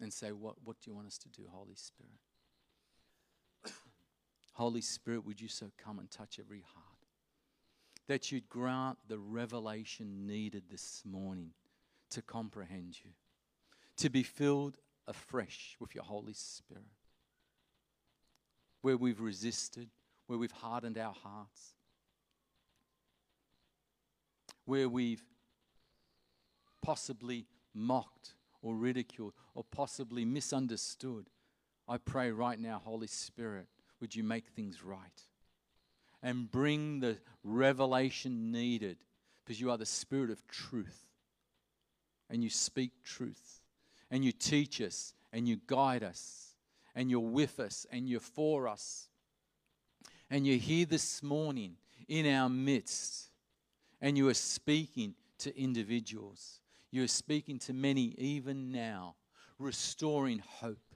and 0.00 0.12
say, 0.12 0.30
What, 0.30 0.54
what 0.64 0.76
do 0.80 0.90
you 0.90 0.94
want 0.94 1.08
us 1.08 1.18
to 1.18 1.28
do, 1.28 1.42
Holy 1.50 1.74
Spirit? 1.74 2.20
Holy 4.58 4.80
Spirit, 4.80 5.24
would 5.24 5.40
you 5.40 5.46
so 5.46 5.70
come 5.78 6.00
and 6.00 6.10
touch 6.10 6.40
every 6.40 6.64
heart? 6.74 6.84
That 8.08 8.32
you'd 8.32 8.48
grant 8.48 8.98
the 9.06 9.16
revelation 9.16 10.26
needed 10.26 10.64
this 10.68 11.04
morning 11.04 11.52
to 12.10 12.22
comprehend 12.22 12.98
you, 13.04 13.10
to 13.98 14.10
be 14.10 14.24
filled 14.24 14.78
afresh 15.06 15.76
with 15.78 15.94
your 15.94 16.02
Holy 16.02 16.32
Spirit. 16.32 16.82
Where 18.82 18.96
we've 18.96 19.20
resisted, 19.20 19.90
where 20.26 20.40
we've 20.40 20.50
hardened 20.50 20.98
our 20.98 21.14
hearts, 21.14 21.74
where 24.64 24.88
we've 24.88 25.22
possibly 26.82 27.46
mocked 27.72 28.34
or 28.60 28.74
ridiculed 28.74 29.34
or 29.54 29.62
possibly 29.62 30.24
misunderstood. 30.24 31.30
I 31.86 31.98
pray 31.98 32.32
right 32.32 32.58
now, 32.58 32.82
Holy 32.84 33.06
Spirit, 33.06 33.68
would 34.00 34.14
you 34.14 34.22
make 34.22 34.48
things 34.48 34.82
right 34.82 35.22
and 36.22 36.50
bring 36.50 37.00
the 37.00 37.18
revelation 37.44 38.50
needed 38.50 38.98
because 39.44 39.60
you 39.60 39.70
are 39.70 39.78
the 39.78 39.86
Spirit 39.86 40.30
of 40.30 40.46
truth 40.46 41.06
and 42.30 42.42
you 42.42 42.50
speak 42.50 42.90
truth 43.04 43.60
and 44.10 44.24
you 44.24 44.32
teach 44.32 44.80
us 44.80 45.14
and 45.32 45.48
you 45.48 45.60
guide 45.66 46.02
us 46.02 46.54
and 46.94 47.10
you're 47.10 47.20
with 47.20 47.60
us 47.60 47.86
and 47.90 48.08
you're 48.08 48.20
for 48.20 48.66
us. 48.66 49.08
And 50.30 50.46
you're 50.46 50.56
here 50.56 50.84
this 50.84 51.22
morning 51.22 51.76
in 52.08 52.26
our 52.26 52.48
midst 52.48 53.30
and 54.00 54.18
you 54.18 54.28
are 54.28 54.34
speaking 54.34 55.14
to 55.38 55.56
individuals. 55.58 56.60
You 56.90 57.04
are 57.04 57.08
speaking 57.08 57.58
to 57.60 57.72
many 57.72 58.14
even 58.18 58.72
now, 58.72 59.14
restoring 59.58 60.42
hope, 60.44 60.94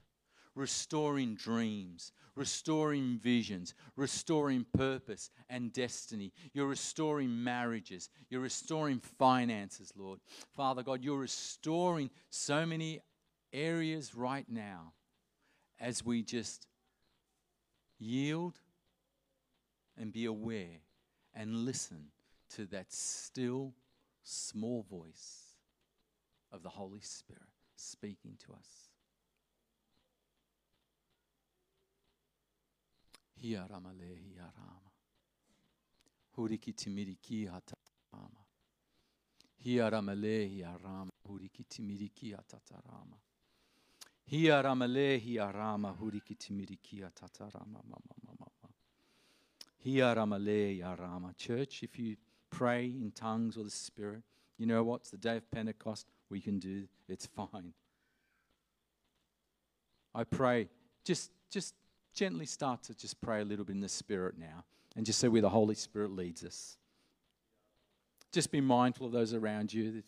restoring 0.55 1.35
dreams, 1.35 2.11
restoring 2.35 3.19
visions, 3.21 3.73
restoring 3.95 4.65
purpose 4.75 5.29
and 5.49 5.71
destiny. 5.71 6.31
You're 6.53 6.67
restoring 6.67 7.43
marriages. 7.43 8.09
You're 8.29 8.41
restoring 8.41 8.99
finances, 8.99 9.93
Lord. 9.95 10.19
Father 10.55 10.83
God, 10.83 11.03
you're 11.03 11.19
restoring 11.19 12.09
so 12.29 12.65
many 12.65 13.01
areas 13.51 14.15
right 14.15 14.45
now 14.49 14.93
as 15.79 16.03
we 16.03 16.23
just 16.23 16.67
yield 17.99 18.59
and 19.97 20.11
be 20.11 20.25
aware 20.25 20.81
and 21.33 21.65
listen 21.65 22.07
to 22.55 22.65
that 22.67 22.91
still 22.91 23.73
small 24.23 24.85
voice 24.89 25.57
of 26.51 26.63
the 26.63 26.69
Holy 26.69 27.01
Spirit 27.01 27.41
speaking 27.75 28.37
to 28.45 28.53
us. 28.53 28.92
Hiaramale 33.43 34.15
hiarama. 34.15 34.91
Huriki 36.35 36.73
timiriki 36.73 37.45
hatatarama. 37.45 38.45
Hiaramale 39.57 40.47
hiarama. 40.47 41.11
Huriki 41.27 41.63
timiriki 41.63 42.31
hatatarama. 42.31 43.17
Hiaramale 44.25 45.17
hiarama. 45.17 45.89
Huriki 45.91 46.35
timiriki 46.35 47.01
hatatarama. 47.01 47.83
Hiaramale 49.85 50.73
hiarama. 50.73 51.33
Church, 51.37 51.83
if 51.83 51.99
you 51.99 52.15
pray 52.49 52.85
in 52.85 53.11
tongues 53.11 53.57
or 53.57 53.63
the 53.65 53.69
Spirit, 53.69 54.23
you 54.57 54.65
know 54.65 54.83
what? 54.83 55.01
It's 55.01 55.11
the 55.11 55.17
day 55.17 55.37
of 55.37 55.51
Pentecost. 55.51 56.07
We 56.29 56.39
can 56.39 56.59
do 56.59 56.87
it's 57.09 57.25
fine. 57.25 57.73
I 60.15 60.23
pray, 60.23 60.69
just 61.03 61.31
just 61.49 61.75
gently 62.13 62.45
start 62.45 62.83
to 62.83 62.93
just 62.93 63.19
pray 63.21 63.41
a 63.41 63.45
little 63.45 63.65
bit 63.65 63.75
in 63.75 63.81
the 63.81 63.89
Spirit 63.89 64.37
now 64.37 64.63
and 64.95 65.05
just 65.05 65.19
see 65.19 65.27
where 65.27 65.41
the 65.41 65.49
Holy 65.49 65.75
Spirit 65.75 66.11
leads 66.11 66.43
us. 66.43 66.77
Just 68.31 68.51
be 68.51 68.61
mindful 68.61 69.05
of 69.05 69.11
those 69.11 69.33
around 69.33 69.73
you. 69.73 70.03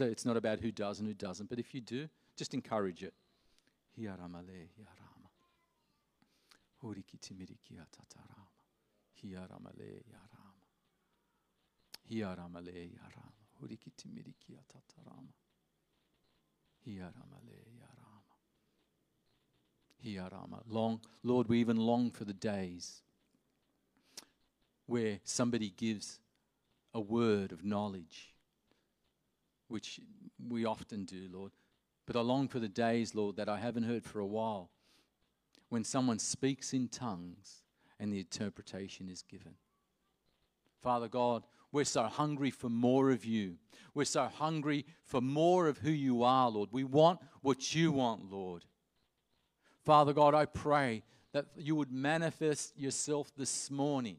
A, 0.00 0.04
it's 0.04 0.24
not 0.24 0.36
about 0.36 0.60
who 0.60 0.70
does 0.70 1.00
and 1.00 1.08
who 1.08 1.14
doesn't, 1.14 1.48
but 1.48 1.58
if 1.58 1.74
you 1.74 1.80
do, 1.80 2.08
just 2.36 2.54
encourage 2.54 3.02
it. 3.02 3.14
Hiaramale, 3.98 4.68
hiarama. 4.76 5.30
Hurikitimiriki 6.82 7.78
atatarama. 14.58 15.32
Hiarama. 20.04 20.62
Long, 20.68 21.00
Lord, 21.22 21.48
we 21.48 21.60
even 21.60 21.76
long 21.76 22.10
for 22.10 22.24
the 22.24 22.32
days 22.32 23.02
where 24.86 25.18
somebody 25.24 25.70
gives 25.70 26.20
a 26.94 27.00
word 27.00 27.52
of 27.52 27.64
knowledge, 27.64 28.34
which 29.68 30.00
we 30.48 30.64
often 30.64 31.04
do, 31.04 31.28
Lord. 31.32 31.52
But 32.06 32.16
I 32.16 32.20
long 32.20 32.48
for 32.48 32.60
the 32.60 32.68
days, 32.68 33.14
Lord, 33.14 33.36
that 33.36 33.48
I 33.48 33.58
haven't 33.58 33.82
heard 33.82 34.04
for 34.04 34.20
a 34.20 34.26
while, 34.26 34.70
when 35.68 35.82
someone 35.82 36.20
speaks 36.20 36.72
in 36.72 36.88
tongues 36.88 37.62
and 37.98 38.12
the 38.12 38.20
interpretation 38.20 39.08
is 39.08 39.22
given. 39.22 39.54
Father 40.80 41.08
God, 41.08 41.42
we're 41.72 41.84
so 41.84 42.04
hungry 42.04 42.50
for 42.50 42.68
more 42.68 43.10
of 43.10 43.24
you. 43.24 43.56
We're 43.92 44.04
so 44.04 44.30
hungry 44.32 44.86
for 45.02 45.20
more 45.20 45.66
of 45.66 45.78
who 45.78 45.90
you 45.90 46.22
are, 46.22 46.48
Lord. 46.48 46.68
We 46.70 46.84
want 46.84 47.20
what 47.40 47.74
you 47.74 47.90
want, 47.90 48.30
Lord. 48.30 48.64
Father 49.86 50.12
God, 50.12 50.34
I 50.34 50.46
pray 50.46 51.04
that 51.32 51.46
you 51.56 51.76
would 51.76 51.92
manifest 51.92 52.76
yourself 52.76 53.30
this 53.36 53.70
morning 53.70 54.16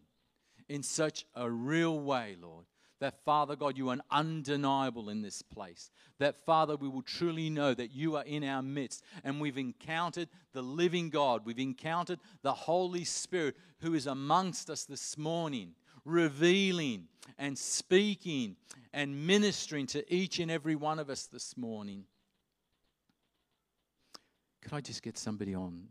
in 0.69 0.81
such 0.81 1.25
a 1.35 1.51
real 1.51 1.99
way, 1.99 2.37
Lord. 2.41 2.63
That, 3.01 3.25
Father 3.25 3.57
God, 3.57 3.77
you 3.77 3.89
are 3.89 3.97
undeniable 4.09 5.09
in 5.09 5.21
this 5.21 5.41
place. 5.41 5.91
That, 6.19 6.37
Father, 6.45 6.77
we 6.77 6.87
will 6.87 7.01
truly 7.01 7.49
know 7.49 7.73
that 7.73 7.91
you 7.91 8.15
are 8.15 8.23
in 8.23 8.45
our 8.45 8.61
midst 8.61 9.03
and 9.25 9.41
we've 9.41 9.57
encountered 9.57 10.29
the 10.53 10.63
living 10.63 11.09
God. 11.09 11.41
We've 11.45 11.59
encountered 11.59 12.19
the 12.43 12.53
Holy 12.53 13.03
Spirit 13.03 13.57
who 13.81 13.93
is 13.93 14.07
amongst 14.07 14.69
us 14.69 14.85
this 14.85 15.17
morning, 15.17 15.73
revealing 16.05 17.09
and 17.37 17.57
speaking 17.57 18.55
and 18.93 19.27
ministering 19.27 19.85
to 19.87 20.13
each 20.13 20.39
and 20.39 20.49
every 20.49 20.75
one 20.75 20.97
of 20.97 21.09
us 21.09 21.25
this 21.25 21.57
morning. 21.57 22.05
Could 24.67 24.75
I 24.75 24.81
just 24.81 25.01
get 25.01 25.17
somebody 25.17 25.55
on, 25.55 25.83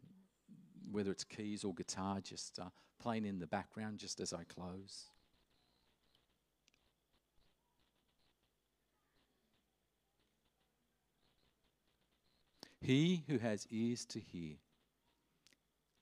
whether 0.92 1.10
it's 1.10 1.24
keys 1.24 1.64
or 1.64 1.72
guitar, 1.72 2.20
just 2.20 2.58
uh, 2.58 2.64
playing 3.00 3.24
in 3.24 3.38
the 3.38 3.46
background 3.46 3.96
just 3.96 4.20
as 4.20 4.34
I 4.34 4.44
close? 4.44 5.06
He 12.82 13.24
who 13.26 13.38
has 13.38 13.66
ears 13.70 14.04
to 14.04 14.20
hear, 14.20 14.56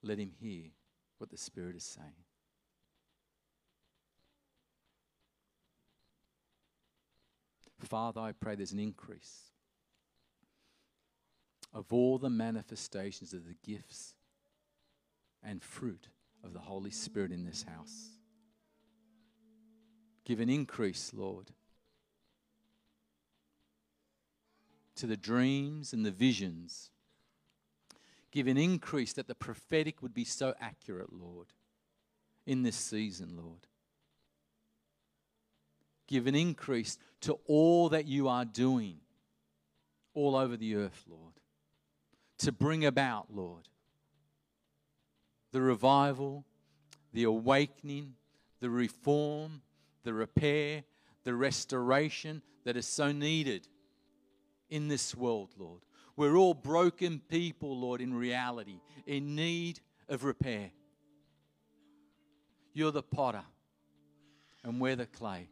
let 0.03 0.19
him 0.19 0.33
hear 0.41 0.65
what 1.19 1.31
the 1.31 1.39
Spirit 1.39 1.77
is 1.77 1.85
saying. 1.85 2.25
Father, 7.79 8.21
I 8.21 8.33
pray 8.33 8.57
there's 8.57 8.73
an 8.73 8.81
increase 8.81 9.54
of 11.75 11.93
all 11.93 12.19
the 12.19 12.31
manifestations 12.31 13.35
of 13.35 13.47
the 13.47 13.57
gifts 13.67 14.15
and 15.43 15.63
fruit 15.63 16.09
of 16.45 16.53
the 16.53 16.61
Holy 16.61 16.91
Spirit 16.91 17.33
in 17.33 17.45
this 17.45 17.65
house. 17.65 18.11
Give 20.25 20.41
an 20.41 20.49
increase, 20.49 21.13
Lord, 21.13 21.51
to 24.95 25.07
the 25.07 25.17
dreams 25.17 25.93
and 25.93 26.07
the 26.07 26.13
visions. 26.13 26.91
Give 28.31 28.47
an 28.47 28.57
increase 28.57 29.13
that 29.15 29.27
the 29.27 29.35
prophetic 29.35 30.01
would 30.01 30.15
be 30.15 30.25
so 30.25 30.55
accurate, 30.61 31.13
Lord, 31.13 31.49
in 32.47 32.63
this 32.63 32.77
season, 32.77 33.37
Lord. 33.37 33.67
Give 36.07 36.27
an 36.27 36.35
increase 36.35 36.99
to 37.23 37.39
all 37.47 37.89
that 37.89 38.07
you 38.07 38.29
are 38.29 38.45
doing 38.45 38.99
all 40.15 40.37
over 40.37 40.57
the 40.57 40.77
earth, 40.77 41.05
Lord 41.09 41.35
to 42.45 42.53
bring 42.53 42.85
about, 42.85 43.27
Lord. 43.35 43.69
The 45.53 45.63
revival, 45.63 46.45
the 47.13 47.25
awakening, 47.25 48.15
the 48.61 48.71
reform, 48.71 49.63
the 50.03 50.13
repair, 50.13 50.85
the 51.25 51.35
restoration 51.35 52.43
that 52.65 52.77
is 52.77 52.87
so 52.87 53.13
needed 53.13 53.67
in 54.69 54.89
this 54.89 55.15
world, 55.15 55.51
Lord. 55.59 55.81
We're 56.17 56.37
all 56.37 56.55
broken 56.55 57.21
people, 57.29 57.79
Lord, 57.79 58.01
in 58.01 58.15
reality, 58.15 58.81
in 59.07 59.35
need 59.35 59.81
of 60.09 60.25
repair. 60.25 60.71
You're 62.75 62.93
the 62.93 63.03
potter, 63.03 63.45
and 64.63 64.81
we're 64.81 64.97
the 64.97 65.07
clay. 65.07 65.49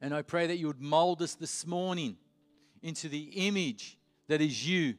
And 0.00 0.12
I 0.12 0.22
pray 0.22 0.48
that 0.48 0.56
you 0.56 0.66
would 0.66 0.80
mold 0.80 1.22
us 1.22 1.34
this 1.34 1.66
morning 1.66 2.16
into 2.82 3.08
the 3.08 3.30
image 3.46 3.96
that 4.26 4.40
is 4.40 4.66
you 4.66 4.94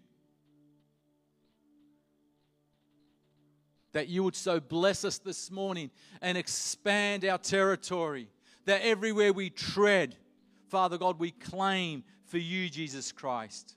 that 3.93 4.09
you 4.09 4.23
would 4.23 4.35
so 4.35 4.59
bless 4.59 5.05
us 5.05 5.17
this 5.19 5.49
morning 5.49 5.89
and 6.21 6.37
expand 6.37 7.25
our 7.25 7.37
territory, 7.37 8.27
that 8.65 8.81
everywhere 8.81 9.33
we 9.33 9.49
tread, 9.49 10.15
Father 10.67 10.97
God, 10.97 11.19
we 11.19 11.31
claim 11.31 12.03
for 12.25 12.37
you, 12.37 12.69
Jesus 12.69 13.11
Christ. 13.11 13.75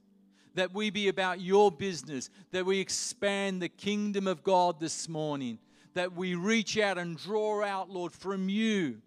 That 0.54 0.72
we 0.72 0.90
be 0.90 1.08
about 1.08 1.40
your 1.40 1.70
business, 1.70 2.30
that 2.50 2.64
we 2.64 2.80
expand 2.80 3.60
the 3.60 3.68
kingdom 3.68 4.26
of 4.26 4.42
God 4.42 4.80
this 4.80 5.08
morning, 5.08 5.58
that 5.94 6.14
we 6.14 6.34
reach 6.34 6.78
out 6.78 6.96
and 6.98 7.16
draw 7.16 7.62
out, 7.62 7.90
Lord, 7.90 8.12
from 8.12 8.48
you 8.48 9.02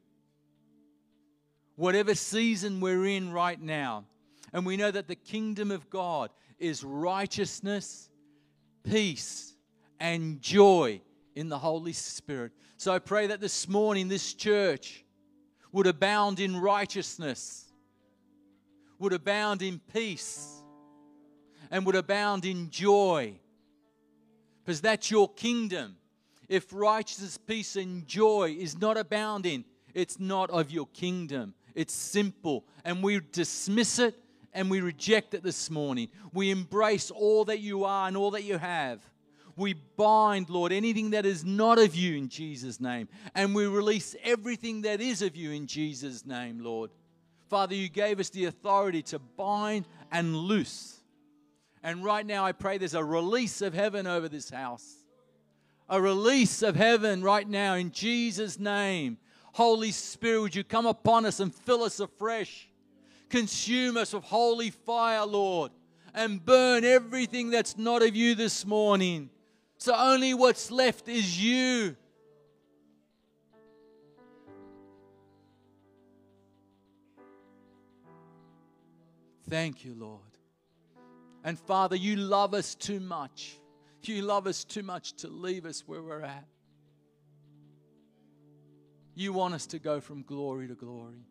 whatever 1.79 2.13
season 2.13 2.81
we're 2.81 3.05
in 3.05 3.31
right 3.31 3.59
now. 3.59 4.03
And 4.51 4.65
we 4.65 4.75
know 4.75 4.91
that 4.91 5.07
the 5.07 5.15
kingdom 5.15 5.71
of 5.71 5.89
God 5.89 6.29
is 6.59 6.83
righteousness, 6.83 8.09
peace, 8.83 9.48
and 9.99 10.41
joy 10.41 11.01
in 11.35 11.49
the 11.49 11.57
Holy 11.57 11.93
Spirit. 11.93 12.51
So 12.77 12.93
I 12.93 12.99
pray 12.99 13.27
that 13.27 13.41
this 13.41 13.67
morning 13.67 14.07
this 14.07 14.33
church 14.33 15.03
would 15.71 15.87
abound 15.87 16.39
in 16.39 16.57
righteousness, 16.57 17.65
would 18.97 19.13
abound 19.13 19.61
in 19.61 19.79
peace, 19.93 20.61
and 21.71 21.85
would 21.85 21.95
abound 21.95 22.45
in 22.45 22.69
joy. 22.69 23.33
Because 24.63 24.81
that's 24.81 25.11
your 25.11 25.29
kingdom. 25.29 25.95
If 26.47 26.73
righteousness, 26.73 27.37
peace, 27.37 27.75
and 27.75 28.07
joy 28.07 28.55
is 28.57 28.79
not 28.79 28.97
abounding, 28.97 29.65
it's 29.93 30.19
not 30.19 30.49
of 30.49 30.71
your 30.71 30.87
kingdom. 30.87 31.53
It's 31.75 31.93
simple. 31.93 32.65
And 32.83 33.03
we 33.03 33.19
dismiss 33.31 33.99
it 33.99 34.15
and 34.53 34.69
we 34.69 34.81
reject 34.81 35.33
it 35.33 35.43
this 35.43 35.69
morning. 35.69 36.09
We 36.33 36.49
embrace 36.49 37.11
all 37.11 37.45
that 37.45 37.59
you 37.59 37.85
are 37.85 38.07
and 38.07 38.17
all 38.17 38.31
that 38.31 38.43
you 38.43 38.57
have. 38.57 38.99
We 39.59 39.73
bind, 39.73 40.49
Lord, 40.49 40.71
anything 40.71 41.09
that 41.09 41.25
is 41.25 41.43
not 41.43 41.79
of 41.79 41.93
you 41.93 42.15
in 42.15 42.29
Jesus' 42.29 42.79
name. 42.79 43.09
And 43.35 43.53
we 43.53 43.65
release 43.65 44.15
everything 44.23 44.83
that 44.83 45.01
is 45.01 45.21
of 45.21 45.35
you 45.35 45.51
in 45.51 45.67
Jesus' 45.67 46.25
name, 46.25 46.63
Lord. 46.63 46.91
Father, 47.49 47.75
you 47.75 47.89
gave 47.89 48.21
us 48.21 48.29
the 48.29 48.45
authority 48.45 49.01
to 49.01 49.19
bind 49.19 49.85
and 50.13 50.33
loose. 50.33 51.01
And 51.83 52.05
right 52.05 52.25
now, 52.25 52.45
I 52.45 52.53
pray 52.53 52.77
there's 52.77 52.93
a 52.93 53.03
release 53.03 53.61
of 53.61 53.73
heaven 53.73 54.07
over 54.07 54.29
this 54.29 54.49
house. 54.49 54.95
A 55.89 56.01
release 56.01 56.61
of 56.61 56.77
heaven 56.77 57.21
right 57.21 57.47
now 57.47 57.73
in 57.73 57.91
Jesus' 57.91 58.57
name. 58.57 59.17
Holy 59.51 59.91
Spirit, 59.91 60.41
would 60.41 60.55
you 60.55 60.63
come 60.63 60.85
upon 60.85 61.25
us 61.25 61.41
and 61.41 61.53
fill 61.53 61.83
us 61.83 61.99
afresh? 61.99 62.69
Consume 63.27 63.97
us 63.97 64.13
with 64.13 64.23
holy 64.23 64.69
fire, 64.69 65.25
Lord, 65.25 65.73
and 66.13 66.45
burn 66.45 66.85
everything 66.85 67.49
that's 67.49 67.77
not 67.77 68.01
of 68.03 68.15
you 68.15 68.35
this 68.35 68.65
morning. 68.65 69.29
So 69.79 69.95
only 69.95 70.33
what's 70.33 70.71
left 70.71 71.07
is 71.07 71.41
you. 71.41 71.95
Thank 79.49 79.85
you, 79.85 79.95
Lord. 79.95 80.19
And 81.45 81.57
Father, 81.57 81.95
you 81.95 82.17
love 82.17 82.53
us 82.53 82.75
too 82.75 82.99
much. 82.99 83.57
You 84.03 84.21
love 84.21 84.47
us 84.47 84.65
too 84.65 84.83
much 84.83 85.13
to 85.17 85.29
leave 85.29 85.65
us 85.65 85.83
where 85.87 86.01
we're 86.01 86.21
at. 86.21 86.45
You 89.15 89.31
want 89.31 89.53
us 89.53 89.65
to 89.67 89.79
go 89.79 90.01
from 90.01 90.23
glory 90.23 90.67
to 90.67 90.75
glory. 90.75 91.25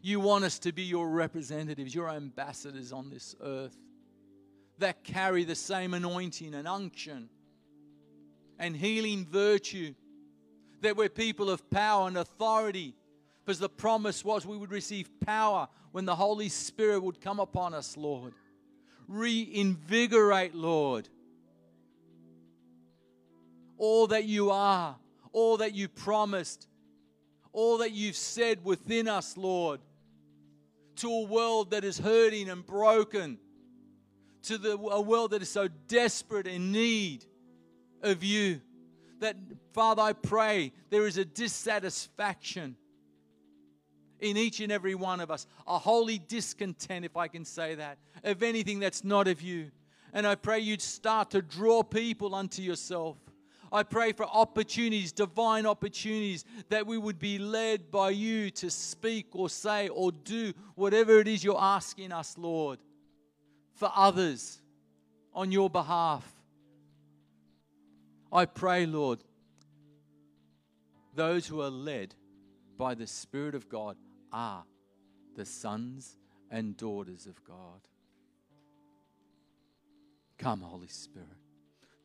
You 0.00 0.18
want 0.18 0.44
us 0.44 0.58
to 0.60 0.72
be 0.72 0.82
your 0.82 1.08
representatives, 1.08 1.94
your 1.94 2.08
ambassadors 2.08 2.90
on 2.90 3.10
this 3.10 3.34
earth 3.42 3.76
that 4.82 5.04
carry 5.04 5.44
the 5.44 5.54
same 5.54 5.94
anointing 5.94 6.54
and 6.54 6.68
unction 6.68 7.28
and 8.58 8.76
healing 8.76 9.24
virtue, 9.24 9.94
that 10.82 10.96
we're 10.96 11.08
people 11.08 11.50
of 11.50 11.68
power 11.70 12.06
and 12.06 12.16
authority. 12.16 12.94
Because 13.44 13.58
the 13.58 13.68
promise 13.68 14.24
was 14.24 14.46
we 14.46 14.56
would 14.56 14.70
receive 14.70 15.08
power 15.20 15.68
when 15.90 16.04
the 16.04 16.14
Holy 16.14 16.48
Spirit 16.48 17.02
would 17.02 17.20
come 17.20 17.40
upon 17.40 17.74
us, 17.74 17.96
Lord. 17.96 18.34
Reinvigorate, 19.08 20.54
Lord, 20.54 21.08
all 23.78 24.06
that 24.08 24.24
you 24.24 24.50
are, 24.50 24.96
all 25.32 25.56
that 25.58 25.74
you 25.74 25.88
promised, 25.88 26.68
all 27.52 27.78
that 27.78 27.92
you've 27.92 28.16
said 28.16 28.64
within 28.64 29.08
us, 29.08 29.36
Lord, 29.36 29.80
to 30.96 31.10
a 31.10 31.22
world 31.22 31.70
that 31.70 31.84
is 31.84 31.98
hurting 31.98 32.48
and 32.48 32.64
broken 32.64 33.38
to 34.44 34.58
the, 34.58 34.72
a 34.72 35.00
world 35.00 35.30
that 35.30 35.42
is 35.42 35.50
so 35.50 35.68
desperate 35.88 36.46
in 36.46 36.72
need 36.72 37.24
of 38.02 38.22
you. 38.22 38.60
That, 39.20 39.36
Father, 39.72 40.02
I 40.02 40.12
pray 40.12 40.72
there 40.90 41.06
is 41.06 41.16
a 41.16 41.24
dissatisfaction 41.24 42.76
in 44.20 44.36
each 44.36 44.60
and 44.60 44.70
every 44.70 44.94
one 44.94 45.20
of 45.20 45.30
us, 45.30 45.46
a 45.66 45.78
holy 45.78 46.18
discontent, 46.18 47.04
if 47.04 47.16
I 47.16 47.28
can 47.28 47.44
say 47.44 47.74
that, 47.76 47.98
of 48.22 48.42
anything 48.42 48.78
that's 48.78 49.02
not 49.02 49.26
of 49.26 49.42
you. 49.42 49.70
And 50.12 50.26
I 50.26 50.34
pray 50.34 50.60
you'd 50.60 50.82
start 50.82 51.30
to 51.30 51.42
draw 51.42 51.82
people 51.82 52.34
unto 52.34 52.62
yourself. 52.62 53.16
I 53.72 53.82
pray 53.82 54.12
for 54.12 54.26
opportunities, 54.26 55.12
divine 55.12 55.66
opportunities, 55.66 56.44
that 56.68 56.86
we 56.86 56.98
would 56.98 57.18
be 57.18 57.38
led 57.38 57.90
by 57.90 58.10
you 58.10 58.50
to 58.50 58.70
speak 58.70 59.28
or 59.32 59.48
say 59.48 59.88
or 59.88 60.12
do 60.12 60.52
whatever 60.74 61.18
it 61.18 61.26
is 61.26 61.42
you're 61.42 61.60
asking 61.60 62.12
us, 62.12 62.36
Lord 62.36 62.78
for 63.82 63.90
others 63.96 64.60
on 65.34 65.50
your 65.50 65.68
behalf. 65.68 66.24
I 68.32 68.44
pray, 68.44 68.86
Lord, 68.86 69.18
those 71.16 71.48
who 71.48 71.62
are 71.62 71.68
led 71.68 72.14
by 72.78 72.94
the 72.94 73.08
Spirit 73.08 73.56
of 73.56 73.68
God 73.68 73.96
are 74.32 74.62
the 75.34 75.44
sons 75.44 76.16
and 76.48 76.76
daughters 76.76 77.26
of 77.26 77.42
God. 77.42 77.80
Come, 80.38 80.60
Holy 80.60 80.86
Spirit. 80.86 81.26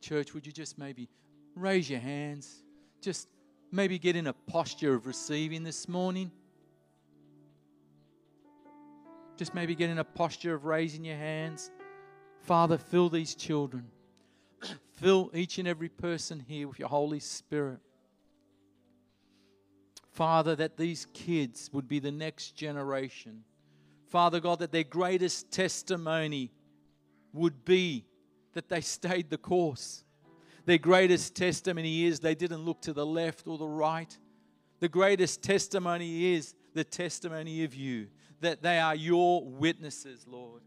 Church, 0.00 0.34
would 0.34 0.46
you 0.46 0.52
just 0.52 0.78
maybe 0.78 1.08
raise 1.54 1.88
your 1.88 2.00
hands? 2.00 2.60
Just 3.00 3.28
maybe 3.70 4.00
get 4.00 4.16
in 4.16 4.26
a 4.26 4.32
posture 4.32 4.94
of 4.94 5.06
receiving 5.06 5.62
this 5.62 5.86
morning. 5.86 6.32
Just 9.38 9.54
maybe 9.54 9.76
get 9.76 9.88
in 9.88 9.98
a 9.98 10.04
posture 10.04 10.52
of 10.52 10.64
raising 10.64 11.04
your 11.04 11.16
hands. 11.16 11.70
Father, 12.40 12.76
fill 12.76 13.08
these 13.08 13.36
children. 13.36 13.86
fill 14.96 15.30
each 15.32 15.58
and 15.58 15.68
every 15.68 15.88
person 15.88 16.44
here 16.46 16.66
with 16.66 16.80
your 16.80 16.88
Holy 16.88 17.20
Spirit. 17.20 17.78
Father, 20.10 20.56
that 20.56 20.76
these 20.76 21.06
kids 21.14 21.70
would 21.72 21.86
be 21.86 22.00
the 22.00 22.10
next 22.10 22.56
generation. 22.56 23.44
Father 24.08 24.40
God, 24.40 24.58
that 24.58 24.72
their 24.72 24.82
greatest 24.82 25.52
testimony 25.52 26.50
would 27.32 27.64
be 27.64 28.06
that 28.54 28.68
they 28.68 28.80
stayed 28.80 29.30
the 29.30 29.38
course. 29.38 30.02
Their 30.64 30.78
greatest 30.78 31.36
testimony 31.36 32.06
is 32.06 32.18
they 32.18 32.34
didn't 32.34 32.64
look 32.64 32.82
to 32.82 32.92
the 32.92 33.06
left 33.06 33.46
or 33.46 33.56
the 33.56 33.68
right. 33.68 34.18
The 34.80 34.88
greatest 34.88 35.44
testimony 35.44 36.34
is 36.34 36.56
the 36.74 36.82
testimony 36.82 37.62
of 37.62 37.76
you 37.76 38.08
that 38.40 38.62
they 38.62 38.78
are 38.78 38.94
your 38.94 39.44
witnesses, 39.44 40.26
Lord. 40.28 40.62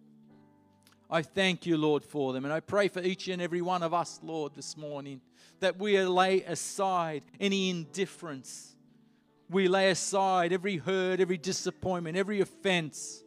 I 1.10 1.22
thank 1.22 1.66
you, 1.66 1.76
Lord, 1.76 2.06
for 2.06 2.32
them. 2.32 2.46
And 2.46 2.54
I 2.54 2.62
pray 2.62 2.88
for 2.88 3.02
each 3.02 3.28
and 3.28 3.42
every 3.42 3.62
one 3.62 3.84
of 3.84 3.94
us, 3.94 4.20
Lord, 4.24 4.56
this 4.56 4.78
morning, 4.78 5.20
that 5.60 5.78
we 5.78 6.02
lay 6.02 6.42
aside 6.44 7.24
any 7.40 7.70
indifference. 7.70 8.76
We 9.50 9.68
lay 9.68 9.90
aside 9.90 10.54
every 10.54 10.78
hurt, 10.78 11.20
every 11.20 11.38
disappointment, 11.38 12.16
every 12.16 12.40
offense. 12.40 13.24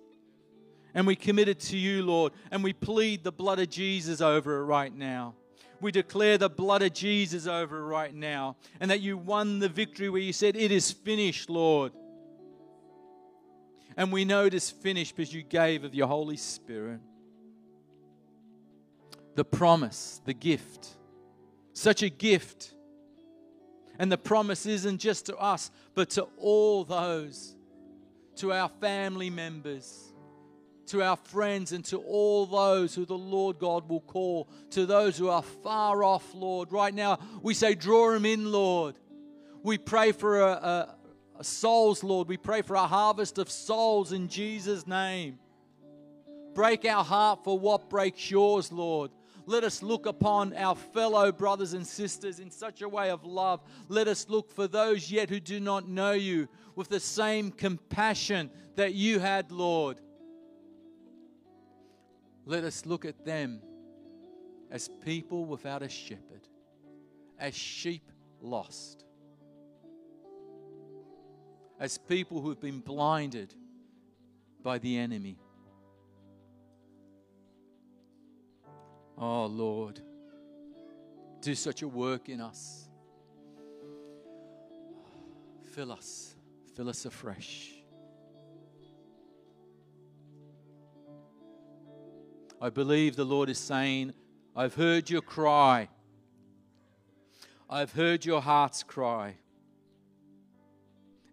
And 0.94 1.06
we 1.06 1.14
commit 1.14 1.48
it 1.48 1.60
to 1.60 1.76
you, 1.76 2.02
Lord. 2.02 2.32
And 2.50 2.64
we 2.64 2.72
plead 2.72 3.22
the 3.22 3.32
blood 3.32 3.58
of 3.58 3.68
Jesus 3.68 4.22
over 4.22 4.60
it 4.60 4.64
right 4.64 4.94
now. 4.94 5.34
We 5.80 5.92
declare 5.92 6.38
the 6.38 6.48
blood 6.48 6.80
of 6.80 6.94
Jesus 6.94 7.46
over 7.46 7.80
it 7.80 7.84
right 7.84 8.14
now. 8.14 8.56
And 8.80 8.90
that 8.90 9.00
you 9.00 9.18
won 9.18 9.58
the 9.58 9.68
victory 9.68 10.08
where 10.08 10.22
you 10.22 10.32
said, 10.32 10.56
It 10.56 10.72
is 10.72 10.90
finished, 10.90 11.50
Lord. 11.50 11.92
And 13.96 14.12
we 14.12 14.24
know 14.24 14.46
it 14.46 14.54
is 14.54 14.70
finished 14.70 15.16
because 15.16 15.32
you 15.32 15.42
gave 15.42 15.84
of 15.84 15.94
your 15.94 16.08
Holy 16.08 16.36
Spirit. 16.36 17.00
The 19.34 19.44
promise, 19.44 20.20
the 20.24 20.34
gift. 20.34 20.88
Such 21.72 22.02
a 22.02 22.08
gift. 22.08 22.72
And 23.98 24.10
the 24.10 24.18
promise 24.18 24.66
isn't 24.66 24.98
just 24.98 25.26
to 25.26 25.36
us, 25.36 25.70
but 25.94 26.10
to 26.10 26.26
all 26.38 26.84
those, 26.84 27.54
to 28.36 28.52
our 28.52 28.68
family 28.68 29.30
members, 29.30 30.12
to 30.86 31.02
our 31.02 31.16
friends, 31.16 31.72
and 31.72 31.84
to 31.86 31.98
all 31.98 32.46
those 32.46 32.94
who 32.94 33.06
the 33.06 33.16
Lord 33.16 33.58
God 33.58 33.88
will 33.88 34.00
call, 34.00 34.48
to 34.70 34.86
those 34.86 35.16
who 35.16 35.28
are 35.28 35.42
far 35.42 36.02
off, 36.02 36.34
Lord. 36.34 36.72
Right 36.72 36.94
now, 36.94 37.18
we 37.42 37.54
say, 37.54 37.74
Draw 37.74 38.12
them 38.12 38.26
in, 38.26 38.50
Lord. 38.50 38.96
We 39.62 39.78
pray 39.78 40.12
for 40.12 40.40
a, 40.40 40.50
a 40.50 40.94
souls, 41.42 42.04
Lord. 42.04 42.28
We 42.28 42.36
pray 42.36 42.62
for 42.62 42.74
a 42.74 42.86
harvest 42.86 43.38
of 43.38 43.50
souls 43.50 44.12
in 44.12 44.28
Jesus' 44.28 44.86
name. 44.86 45.38
Break 46.54 46.84
our 46.84 47.02
heart 47.02 47.42
for 47.42 47.58
what 47.58 47.90
breaks 47.90 48.30
yours, 48.30 48.70
Lord. 48.70 49.10
Let 49.46 49.64
us 49.64 49.82
look 49.82 50.06
upon 50.06 50.54
our 50.54 50.74
fellow 50.74 51.30
brothers 51.30 51.74
and 51.74 51.86
sisters 51.86 52.40
in 52.40 52.50
such 52.50 52.80
a 52.80 52.88
way 52.88 53.10
of 53.10 53.24
love. 53.24 53.60
Let 53.88 54.08
us 54.08 54.26
look 54.28 54.50
for 54.52 54.66
those 54.66 55.10
yet 55.10 55.28
who 55.28 55.40
do 55.40 55.60
not 55.60 55.88
know 55.88 56.12
you 56.12 56.48
with 56.76 56.88
the 56.88 57.00
same 57.00 57.50
compassion 57.50 58.50
that 58.76 58.94
you 58.94 59.18
had, 59.18 59.52
Lord. 59.52 60.00
Let 62.46 62.64
us 62.64 62.86
look 62.86 63.04
at 63.04 63.24
them 63.24 63.60
as 64.70 64.88
people 65.04 65.44
without 65.44 65.82
a 65.82 65.88
shepherd, 65.88 66.48
as 67.38 67.54
sheep 67.54 68.10
lost, 68.40 69.03
as 71.78 71.98
people 71.98 72.40
who 72.40 72.48
have 72.48 72.60
been 72.60 72.80
blinded 72.80 73.54
by 74.62 74.78
the 74.78 74.96
enemy. 74.96 75.36
Oh, 79.16 79.46
Lord, 79.46 80.00
do 81.40 81.54
such 81.54 81.82
a 81.82 81.88
work 81.88 82.28
in 82.28 82.40
us. 82.40 82.88
Fill 85.74 85.92
us, 85.92 86.34
fill 86.74 86.88
us 86.88 87.04
afresh. 87.04 87.70
I 92.60 92.70
believe 92.70 93.14
the 93.14 93.24
Lord 93.24 93.50
is 93.50 93.58
saying, 93.58 94.14
I've 94.56 94.74
heard 94.74 95.10
your 95.10 95.20
cry. 95.20 95.88
I've 97.68 97.92
heard 97.92 98.24
your 98.24 98.40
heart's 98.40 98.82
cry. 98.82 99.34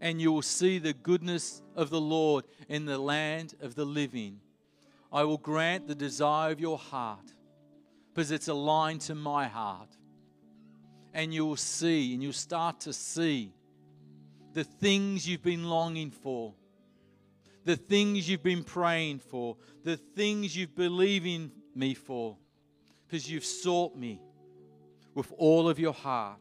And 0.02 0.20
you 0.20 0.32
will 0.32 0.42
see 0.42 0.80
the 0.80 0.94
goodness 0.94 1.62
of 1.76 1.92
the 1.92 2.02
Lord 2.02 2.46
in 2.68 2.86
the 2.86 2.98
land 2.98 3.54
of 3.62 3.76
the 3.76 3.86
living. 3.86 4.42
I 5.14 5.24
will 5.24 5.38
grant 5.38 5.88
the 5.88 5.96
desire 5.96 6.52
of 6.52 6.60
your 6.60 6.80
heart 6.80 7.34
because 8.14 8.32
it's 8.32 8.48
aligned 8.48 9.02
to 9.02 9.16
my 9.16 9.48
heart. 9.48 9.90
And 11.14 11.34
you'll 11.34 11.56
see, 11.56 12.14
and 12.14 12.24
you'll 12.24 12.34
start 12.34 12.80
to 12.82 12.94
see 12.94 13.54
the 14.54 14.64
things 14.64 15.28
you've 15.28 15.44
been 15.44 15.66
longing 15.66 16.10
for, 16.10 16.56
the 17.64 17.76
things 17.76 18.28
you've 18.28 18.44
been 18.44 18.64
praying 18.64 19.20
for, 19.20 19.56
the 19.84 19.98
things 19.98 20.56
you've 20.58 20.76
believed 20.76 21.28
in 21.28 21.52
me 21.76 21.94
for, 21.94 22.38
because 23.06 23.30
you've 23.30 23.46
sought 23.46 23.96
me 23.96 24.20
with 25.14 25.32
all 25.38 25.70
of 25.70 25.80
your 25.80 25.94
heart. 25.94 26.40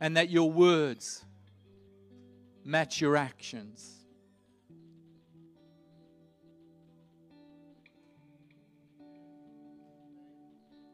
And 0.00 0.16
that 0.16 0.30
your 0.30 0.50
words 0.50 1.24
match 2.64 3.00
your 3.00 3.16
actions. 3.16 4.06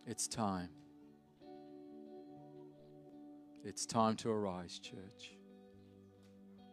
It's 0.07 0.27
time. 0.27 0.71
It's 3.65 3.85
time 3.85 4.17
to 4.17 4.31
arise, 4.31 4.79
church. 4.79 5.33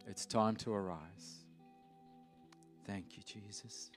It's 0.07 0.25
time 0.25 0.55
to 0.57 0.73
arise. 0.73 1.43
Thank 2.85 3.17
you, 3.17 3.23
Jesus. 3.23 3.89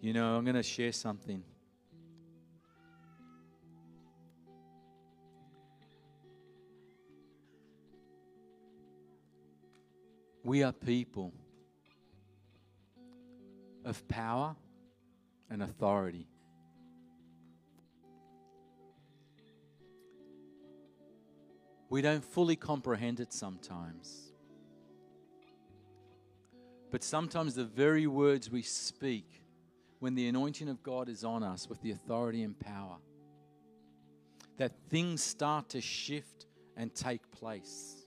You 0.00 0.12
know, 0.12 0.36
I'm 0.36 0.44
going 0.44 0.56
to 0.56 0.62
share 0.62 0.92
something. 0.92 1.42
We 10.44 10.62
are 10.62 10.72
people 10.72 11.32
of 13.84 14.06
power 14.08 14.56
and 15.48 15.62
authority. 15.62 16.26
We 21.88 22.00
don't 22.00 22.24
fully 22.24 22.56
comprehend 22.56 23.20
it 23.20 23.32
sometimes. 23.32 24.32
But 26.90 27.04
sometimes 27.04 27.54
the 27.54 27.64
very 27.64 28.06
words 28.06 28.50
we 28.50 28.62
speak, 28.62 29.42
when 29.98 30.14
the 30.14 30.26
anointing 30.26 30.68
of 30.68 30.82
God 30.82 31.08
is 31.08 31.22
on 31.22 31.42
us 31.42 31.68
with 31.68 31.80
the 31.82 31.92
authority 31.92 32.42
and 32.42 32.58
power, 32.58 32.96
that 34.56 34.72
things 34.88 35.22
start 35.22 35.68
to 35.70 35.80
shift 35.80 36.46
and 36.76 36.94
take 36.94 37.30
place. 37.30 38.01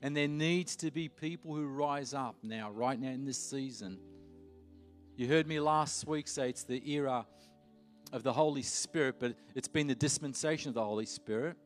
And 0.00 0.16
there 0.16 0.28
needs 0.28 0.76
to 0.76 0.90
be 0.90 1.08
people 1.08 1.54
who 1.54 1.66
rise 1.66 2.14
up 2.14 2.36
now, 2.42 2.70
right 2.70 2.98
now 2.98 3.10
in 3.10 3.24
this 3.24 3.38
season. 3.38 3.98
You 5.16 5.26
heard 5.26 5.48
me 5.48 5.58
last 5.58 6.06
week 6.06 6.28
say 6.28 6.48
it's 6.48 6.62
the 6.62 6.88
era 6.90 7.26
of 8.12 8.22
the 8.22 8.32
Holy 8.32 8.62
Spirit, 8.62 9.16
but 9.18 9.34
it's 9.54 9.68
been 9.68 9.88
the 9.88 9.94
dispensation 9.94 10.68
of 10.68 10.74
the 10.74 10.84
Holy 10.84 11.06
Spirit. 11.06 11.56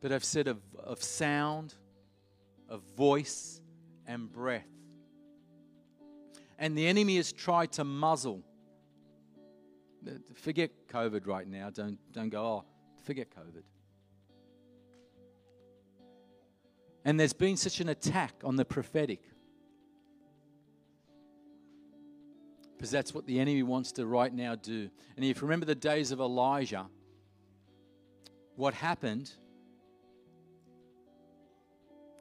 But 0.00 0.12
I've 0.12 0.24
said 0.24 0.48
of, 0.48 0.60
of 0.78 1.02
sound, 1.02 1.74
of 2.68 2.82
voice, 2.96 3.60
and 4.06 4.32
breath. 4.32 4.66
And 6.58 6.76
the 6.76 6.86
enemy 6.86 7.16
has 7.16 7.32
tried 7.32 7.72
to 7.72 7.84
muzzle. 7.84 8.42
Forget 10.34 10.70
COVID 10.88 11.26
right 11.26 11.46
now. 11.46 11.70
Don't, 11.70 11.98
don't 12.12 12.30
go, 12.30 12.42
oh, 12.42 12.64
forget 13.02 13.28
COVID. 13.30 13.62
And 17.08 17.18
there's 17.18 17.32
been 17.32 17.56
such 17.56 17.80
an 17.80 17.88
attack 17.88 18.34
on 18.44 18.56
the 18.56 18.66
prophetic. 18.66 19.22
Because 22.76 22.90
that's 22.90 23.14
what 23.14 23.24
the 23.26 23.40
enemy 23.40 23.62
wants 23.62 23.92
to 23.92 24.04
right 24.04 24.30
now 24.30 24.56
do. 24.56 24.90
And 25.16 25.24
if 25.24 25.38
you 25.38 25.42
remember 25.44 25.64
the 25.64 25.74
days 25.74 26.12
of 26.12 26.20
Elijah, 26.20 26.84
what 28.56 28.74
happened? 28.74 29.30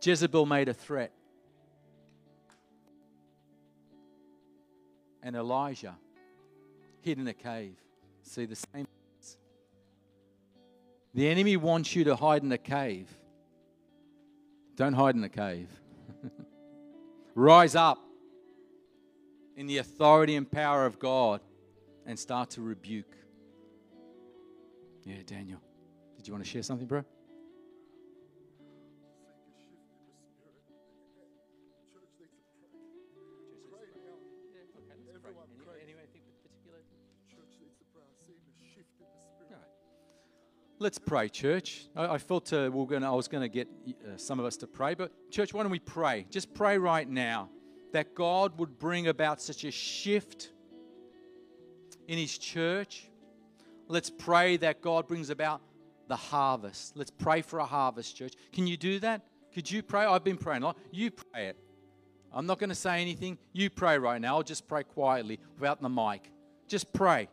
Jezebel 0.02 0.46
made 0.46 0.70
a 0.70 0.74
threat. 0.74 1.12
And 5.22 5.36
Elijah 5.36 5.98
hid 7.02 7.20
in 7.20 7.28
a 7.28 7.34
cave. 7.34 7.76
See 8.22 8.46
the 8.46 8.56
same. 8.56 8.88
The 11.14 11.28
enemy 11.28 11.58
wants 11.58 11.94
you 11.94 12.06
to 12.06 12.16
hide 12.16 12.44
in 12.44 12.52
a 12.54 12.58
cave 12.58 13.14
don't 14.78 14.94
hide 14.94 15.16
in 15.16 15.22
the 15.22 15.30
cave. 15.30 15.68
Rise 17.36 17.76
up 17.76 18.00
in 19.58 19.68
the 19.68 19.80
authority 19.80 20.36
and 20.36 20.50
power 20.50 20.86
of 20.86 21.00
God 21.00 21.42
and 22.06 22.18
start 22.18 22.52
to 22.52 22.62
rebuke. 22.62 23.16
Yeah, 25.04 25.18
Daniel. 25.26 25.60
Did 26.16 26.28
you 26.28 26.34
want 26.34 26.46
to 26.46 26.50
share 26.50 26.64
something, 26.64 26.88
bro? 26.88 27.04
Let's 40.80 41.00
pray, 41.00 41.28
church. 41.28 41.88
I, 41.96 42.06
I 42.06 42.18
felt 42.20 42.54
uh, 42.54 42.70
we 42.72 42.86
gonna, 42.86 43.12
I 43.12 43.16
was 43.16 43.28
going 43.28 43.42
to 43.42 43.50
get 43.50 43.68
uh, 43.90 44.16
some 44.16 44.40
of 44.40 44.46
us 44.46 44.58
to 44.58 44.68
pray, 44.68 44.94
but 44.94 45.12
church, 45.32 45.52
why 45.52 45.64
don't 45.64 45.72
we 45.72 45.80
pray? 45.80 46.28
Just 46.30 46.54
pray 46.54 46.78
right 46.78 47.10
now 47.10 47.50
that 47.94 48.14
God 48.14 48.60
would 48.60 48.78
bring 48.78 49.08
about 49.08 49.42
such 49.42 49.64
a 49.64 49.72
shift 49.72 50.52
in 52.08 52.20
His 52.20 52.38
church. 52.38 53.10
Let's 53.88 54.12
pray 54.12 54.58
that 54.58 54.82
God 54.82 55.08
brings 55.08 55.32
about 55.32 55.62
the 56.08 56.16
harvest. 56.16 56.96
Let's 56.96 57.10
pray 57.10 57.42
for 57.42 57.58
a 57.58 57.66
harvest, 57.66 58.16
church. 58.16 58.34
Can 58.52 58.68
you 58.68 58.78
do 58.78 59.00
that? 59.00 59.24
Could 59.56 59.72
you 59.72 59.82
pray? 59.82 60.06
I've 60.06 60.24
been 60.24 60.38
praying 60.38 60.62
a 60.62 60.68
lot. 60.68 60.78
You 60.92 61.10
pray 61.10 61.48
it. 61.48 61.58
I'm 62.32 62.46
not 62.46 62.60
going 62.60 62.70
to 62.70 62.76
say 62.76 63.02
anything. 63.02 63.40
You 63.52 63.72
pray 63.72 63.98
right 63.98 64.22
now. 64.22 64.36
I'll 64.36 64.44
just 64.44 64.68
pray 64.68 64.84
quietly 64.84 65.40
without 65.58 65.82
the 65.82 65.90
mic. 65.90 66.32
Just 66.68 66.94
pray. 66.94 67.30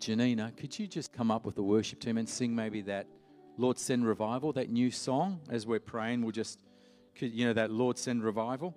Janina, 0.00 0.52
could 0.56 0.78
you 0.78 0.86
just 0.86 1.12
come 1.12 1.30
up 1.30 1.44
with 1.44 1.56
the 1.56 1.62
worship 1.62 2.00
team 2.00 2.16
and 2.16 2.26
sing 2.26 2.54
maybe 2.54 2.80
that 2.82 3.06
Lord 3.58 3.78
Send 3.78 4.06
Revival, 4.06 4.54
that 4.54 4.70
new 4.70 4.90
song 4.90 5.40
as 5.50 5.66
we're 5.66 5.78
praying? 5.78 6.22
We'll 6.22 6.32
just, 6.32 6.58
could, 7.14 7.32
you 7.32 7.44
know, 7.44 7.52
that 7.52 7.70
Lord 7.70 7.98
Send 7.98 8.24
Revival? 8.24 8.74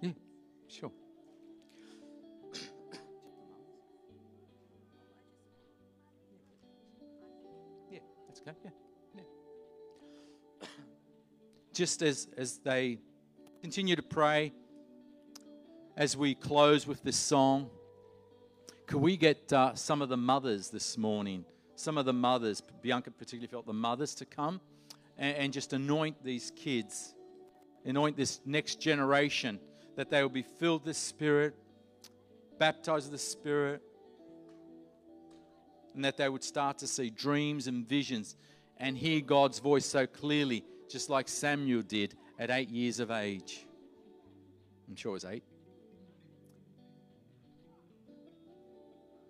Yeah, 0.00 0.10
sure. 0.68 0.90
Yeah, 7.92 8.00
that's. 8.26 8.42
Yeah, 8.44 8.70
yeah. 9.14 9.22
Just 11.72 12.02
as 12.02 12.26
as 12.36 12.58
they 12.58 12.98
continue 13.62 13.94
to 13.94 14.02
pray, 14.02 14.52
as 15.98 16.16
we 16.16 16.32
close 16.32 16.86
with 16.86 17.02
this 17.02 17.16
song, 17.16 17.68
could 18.86 19.00
we 19.00 19.16
get 19.16 19.52
uh, 19.52 19.74
some 19.74 20.00
of 20.00 20.08
the 20.08 20.16
mothers 20.16 20.70
this 20.70 20.96
morning? 20.96 21.44
Some 21.74 21.98
of 21.98 22.06
the 22.06 22.12
mothers, 22.12 22.62
Bianca 22.82 23.10
particularly 23.10 23.48
felt 23.48 23.66
the 23.66 23.72
mothers 23.72 24.14
to 24.14 24.24
come 24.24 24.60
and, 25.18 25.36
and 25.36 25.52
just 25.52 25.72
anoint 25.72 26.22
these 26.22 26.52
kids, 26.54 27.16
anoint 27.84 28.16
this 28.16 28.40
next 28.46 28.80
generation, 28.80 29.58
that 29.96 30.08
they 30.08 30.22
will 30.22 30.28
be 30.28 30.44
filled 30.44 30.82
with 30.82 30.94
the 30.94 30.94
Spirit, 30.94 31.56
baptized 32.60 33.10
with 33.10 33.20
the 33.20 33.26
Spirit, 33.26 33.82
and 35.96 36.04
that 36.04 36.16
they 36.16 36.28
would 36.28 36.44
start 36.44 36.78
to 36.78 36.86
see 36.86 37.10
dreams 37.10 37.66
and 37.66 37.88
visions 37.88 38.36
and 38.76 38.96
hear 38.96 39.20
God's 39.20 39.58
voice 39.58 39.84
so 39.84 40.06
clearly, 40.06 40.64
just 40.88 41.10
like 41.10 41.26
Samuel 41.28 41.82
did 41.82 42.14
at 42.38 42.50
eight 42.50 42.70
years 42.70 43.00
of 43.00 43.10
age. 43.10 43.66
I'm 44.88 44.94
sure 44.94 45.10
it 45.10 45.14
was 45.14 45.24
eight. 45.24 45.42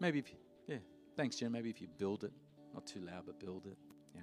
Maybe, 0.01 0.20
if, 0.20 0.32
yeah. 0.66 0.76
Thanks, 1.16 1.36
Jen. 1.36 1.53
Maybe 1.53 1.70
if 1.70 1.80
you 1.80 1.88
build 1.99 2.24
it, 2.24 2.32
not 2.74 2.86
too 2.86 3.01
loud, 3.01 3.24
but 3.26 3.40
build 3.40 3.66
it. 3.66 3.76
Yeah. 4.14 4.22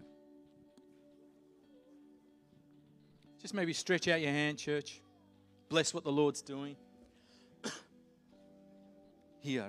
Just 3.41 3.53
maybe 3.53 3.73
stretch 3.73 4.07
out 4.07 4.21
your 4.21 4.31
hand, 4.31 4.57
church. 4.57 5.01
Bless 5.69 5.93
what 5.93 6.03
the 6.03 6.11
Lord's 6.11 6.41
doing. 6.41 6.75
Here, 9.39 9.63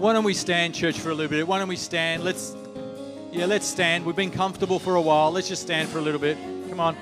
Why 0.00 0.14
don't 0.14 0.24
we 0.24 0.32
stand, 0.32 0.74
church, 0.74 0.98
for 0.98 1.10
a 1.10 1.14
little 1.14 1.28
bit? 1.28 1.46
Why 1.46 1.58
don't 1.58 1.68
we 1.68 1.76
stand? 1.76 2.24
Let's, 2.24 2.56
yeah, 3.32 3.44
let's 3.44 3.66
stand. 3.66 4.06
We've 4.06 4.16
been 4.16 4.30
comfortable 4.30 4.78
for 4.78 4.94
a 4.94 5.00
while. 5.00 5.30
Let's 5.30 5.46
just 5.46 5.60
stand 5.60 5.90
for 5.90 5.98
a 5.98 6.00
little 6.00 6.18
bit. 6.18 6.38
Come 6.70 6.80
on. 6.80 6.96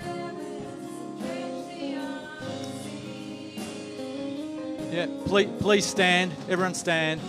Yeah, 4.91 5.07
please, 5.27 5.49
please 5.61 5.87
stand. 5.87 6.33
Everyone 6.49 6.75
stand. 6.75 7.21